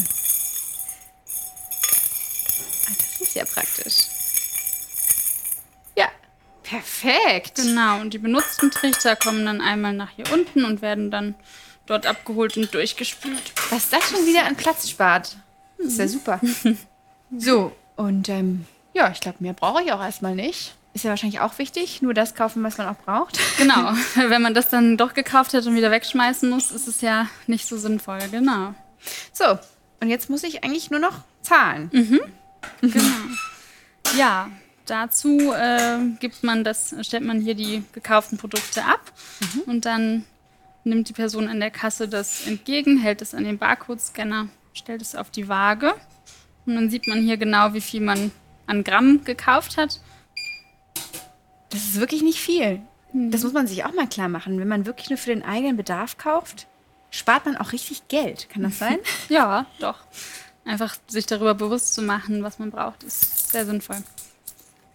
Ah, 2.87 2.93
das 2.99 3.21
ist 3.21 3.35
ja 3.35 3.45
praktisch. 3.45 3.97
Ja, 5.97 6.09
perfekt. 6.63 7.57
Genau, 7.57 8.01
und 8.01 8.13
die 8.15 8.19
benutzten 8.19 8.71
Trichter 8.71 9.17
kommen 9.17 9.45
dann 9.47 9.61
einmal 9.61 9.93
nach 9.93 10.11
hier 10.15 10.31
unten 10.33 10.65
und 10.65 10.83
werden 10.83 11.11
dann 11.11 11.35
dort 11.87 12.07
abgeholt 12.07 12.57
und 12.57 12.73
durchgespült. 12.73 13.53
Was 13.71 13.91
das 13.91 14.11
schon 14.11 14.27
wieder 14.27 14.45
an 14.45 14.57
Platz 14.57 14.89
spart. 14.89 15.37
Ist 15.79 15.99
ja 15.99 16.09
super. 16.09 16.41
So, 17.39 17.73
und 17.97 18.29
ähm, 18.29 18.67
ja, 18.93 19.11
ich 19.11 19.21
glaube, 19.21 19.39
mehr 19.41 19.55
brauche 19.55 19.83
ich 19.83 19.91
auch 19.91 20.03
erstmal 20.03 20.35
nicht. 20.35 20.75
Ist 20.93 21.05
ja 21.05 21.11
wahrscheinlich 21.11 21.41
auch 21.41 21.57
wichtig. 21.59 22.03
Nur 22.03 22.13
das 22.13 22.35
kaufen, 22.35 22.63
was 22.63 22.77
man 22.77 22.89
auch 22.89 22.99
braucht. 22.99 23.39
Genau, 23.57 23.95
wenn 24.17 24.43
man 24.43 24.53
das 24.55 24.69
dann 24.69 24.97
doch 24.99 25.15
gekauft 25.15 25.55
hat 25.55 25.65
und 25.67 25.75
wieder 25.75 25.91
wegschmeißen 25.91 26.51
muss, 26.51 26.71
ist 26.71 26.89
es 26.89 27.01
ja 27.01 27.29
nicht 27.47 27.67
so 27.67 27.79
sinnvoll. 27.79 28.19
Genau. 28.31 28.75
So, 29.33 29.59
und 30.01 30.11
jetzt 30.11 30.29
muss 30.29 30.43
ich 30.43 30.63
eigentlich 30.63 30.91
nur 30.91 31.01
noch 31.01 31.21
zahlen. 31.41 31.91
Ja, 34.17 34.51
dazu 34.85 35.53
äh, 35.53 35.99
gibt 36.21 36.43
man 36.43 36.65
das, 36.65 36.95
stellt 37.01 37.25
man 37.25 37.41
hier 37.41 37.55
die 37.55 37.85
gekauften 37.93 38.37
Produkte 38.37 38.85
ab 38.85 39.01
und 39.67 39.87
dann 39.87 40.25
nimmt 40.85 41.09
die 41.09 41.13
Person 41.13 41.49
an 41.49 41.61
der 41.61 41.71
Kasse 41.71 42.09
das 42.09 42.47
entgegen, 42.47 42.99
hält 42.99 43.23
es 43.23 43.35
an 43.35 43.45
den 43.45 43.59
Barcode-Scanner, 43.59 44.49
stellt 44.75 45.03
es 45.03 45.15
auf 45.15 45.31
die 45.31 45.49
Waage 45.49 45.95
und 46.67 46.75
dann 46.75 46.91
sieht 46.91 47.07
man 47.07 47.23
hier 47.23 47.37
genau, 47.37 47.75
wie 47.75 47.81
viel 47.81 48.01
man 48.01 48.33
an 48.67 48.85
Gramm 48.85 49.25
gekauft 49.25 49.77
hat. 49.77 50.01
Das 51.71 51.81
ist 51.81 52.01
wirklich 52.01 52.23
nicht 52.23 52.39
viel. 52.39 52.81
Das 53.13 53.43
muss 53.43 53.53
man 53.53 53.67
sich 53.67 53.85
auch 53.85 53.93
mal 53.93 54.09
klar 54.09 54.29
machen. 54.29 54.59
Wenn 54.59 54.69
man 54.69 54.87
wirklich 54.87 55.11
nur 55.11 55.19
für 55.19 55.31
den 55.31 55.45
eigenen 55.45 55.77
Bedarf 55.77 56.17
kauft, 56.17 56.67
spart 57.11 57.45
man 57.45 57.57
auch 57.57 57.73
richtig 57.73 58.09
Geld. 58.09 58.49
Kann 58.49 58.63
das 58.63 58.79
sein? 58.79 58.99
Ja, 59.29 59.67
doch. 59.81 59.99
Einfach 60.65 60.97
sich 61.09 61.27
darüber 61.27 61.55
bewusst 61.55 61.95
zu 61.95 62.03
machen, 62.03 62.43
was 62.43 62.59
man 62.59 62.71
braucht, 62.71 63.03
ist 63.03 63.51
sehr 63.51 63.67
sinnvoll. 63.67 64.03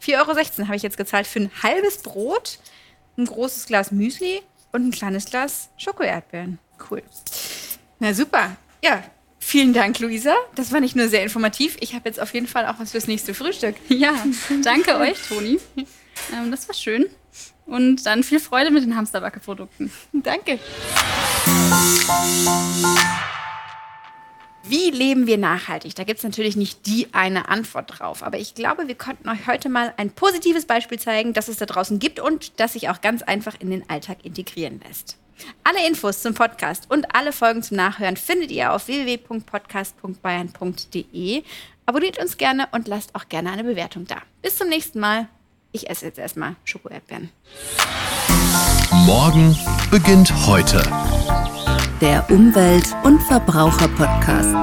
4,16 0.01 0.19
Euro 0.19 0.67
habe 0.67 0.75
ich 0.75 0.83
jetzt 0.83 0.97
gezahlt 0.97 1.27
für 1.27 1.39
ein 1.39 1.51
halbes 1.61 1.97
Brot, 2.01 2.59
ein 3.17 3.25
großes 3.25 3.65
Glas 3.65 3.91
Müsli 3.91 4.41
und 4.77 4.87
ein 4.89 4.91
kleines 4.91 5.25
Glas 5.25 5.69
Schokoerdbeeren. 5.77 6.59
Cool. 6.89 7.01
Na 7.99 8.13
super. 8.13 8.55
Ja, 8.83 9.03
vielen 9.39 9.73
Dank, 9.73 9.99
Luisa. 9.99 10.35
Das 10.55 10.71
war 10.71 10.79
nicht 10.79 10.95
nur 10.95 11.09
sehr 11.09 11.23
informativ. 11.23 11.77
Ich 11.79 11.95
habe 11.95 12.07
jetzt 12.07 12.19
auf 12.19 12.33
jeden 12.33 12.47
Fall 12.47 12.67
auch 12.67 12.75
was 12.79 12.91
fürs 12.91 13.07
nächste 13.07 13.33
Frühstück. 13.33 13.75
Ja, 13.89 14.13
danke 14.63 14.95
euch, 14.99 15.17
Toni. 15.27 15.59
Ähm, 16.33 16.51
das 16.51 16.67
war 16.67 16.75
schön. 16.75 17.07
Und 17.65 18.05
dann 18.05 18.23
viel 18.23 18.39
Freude 18.39 18.71
mit 18.71 18.83
den 18.83 18.95
Hamsterbacke-Produkten. 18.95 19.91
Danke. 20.13 20.59
Wie 24.69 24.91
leben 24.91 25.27
wir 25.27 25.37
nachhaltig? 25.37 25.95
Da 25.95 26.03
gibt 26.03 26.17
es 26.17 26.23
natürlich 26.23 26.57
nicht 26.57 26.85
die 26.87 27.07
eine 27.13 27.47
Antwort 27.47 27.99
drauf. 27.99 28.21
Aber 28.21 28.37
ich 28.37 28.53
glaube, 28.53 28.87
wir 28.87 28.95
konnten 28.95 29.29
euch 29.29 29.47
heute 29.47 29.69
mal 29.69 29.93
ein 29.95 30.11
positives 30.11 30.65
Beispiel 30.65 30.99
zeigen, 30.99 31.31
dass 31.33 31.47
es 31.47 31.55
da 31.57 31.65
draußen 31.65 31.99
gibt 31.99 32.19
und 32.19 32.59
das 32.59 32.73
sich 32.73 32.89
auch 32.89 32.99
ganz 32.99 33.21
einfach 33.21 33.55
in 33.59 33.69
den 33.69 33.89
Alltag 33.89 34.17
integrieren 34.23 34.81
lässt. 34.85 35.15
Alle 35.63 35.87
Infos 35.87 36.21
zum 36.21 36.33
Podcast 36.33 36.87
und 36.89 37.15
alle 37.15 37.31
Folgen 37.31 37.63
zum 37.63 37.77
Nachhören 37.77 38.17
findet 38.17 38.51
ihr 38.51 38.73
auf 38.73 38.87
www.podcast.bayern.de. 38.87 41.43
Abonniert 41.85 42.19
uns 42.19 42.35
gerne 42.37 42.67
und 42.71 42.89
lasst 42.89 43.15
auch 43.15 43.29
gerne 43.29 43.51
eine 43.51 43.63
Bewertung 43.63 44.05
da. 44.05 44.17
Bis 44.41 44.57
zum 44.57 44.67
nächsten 44.67 44.99
Mal. 44.99 45.29
Ich 45.71 45.89
esse 45.89 46.07
jetzt 46.07 46.19
erstmal 46.19 46.57
Schokoerdbeeren. 46.65 47.29
Morgen 49.05 49.57
beginnt 49.91 50.33
heute. 50.47 50.81
Der 52.01 52.29
Umwelt- 52.29 52.95
und 53.03 53.19
Verbraucher-Podcast. 53.23 54.55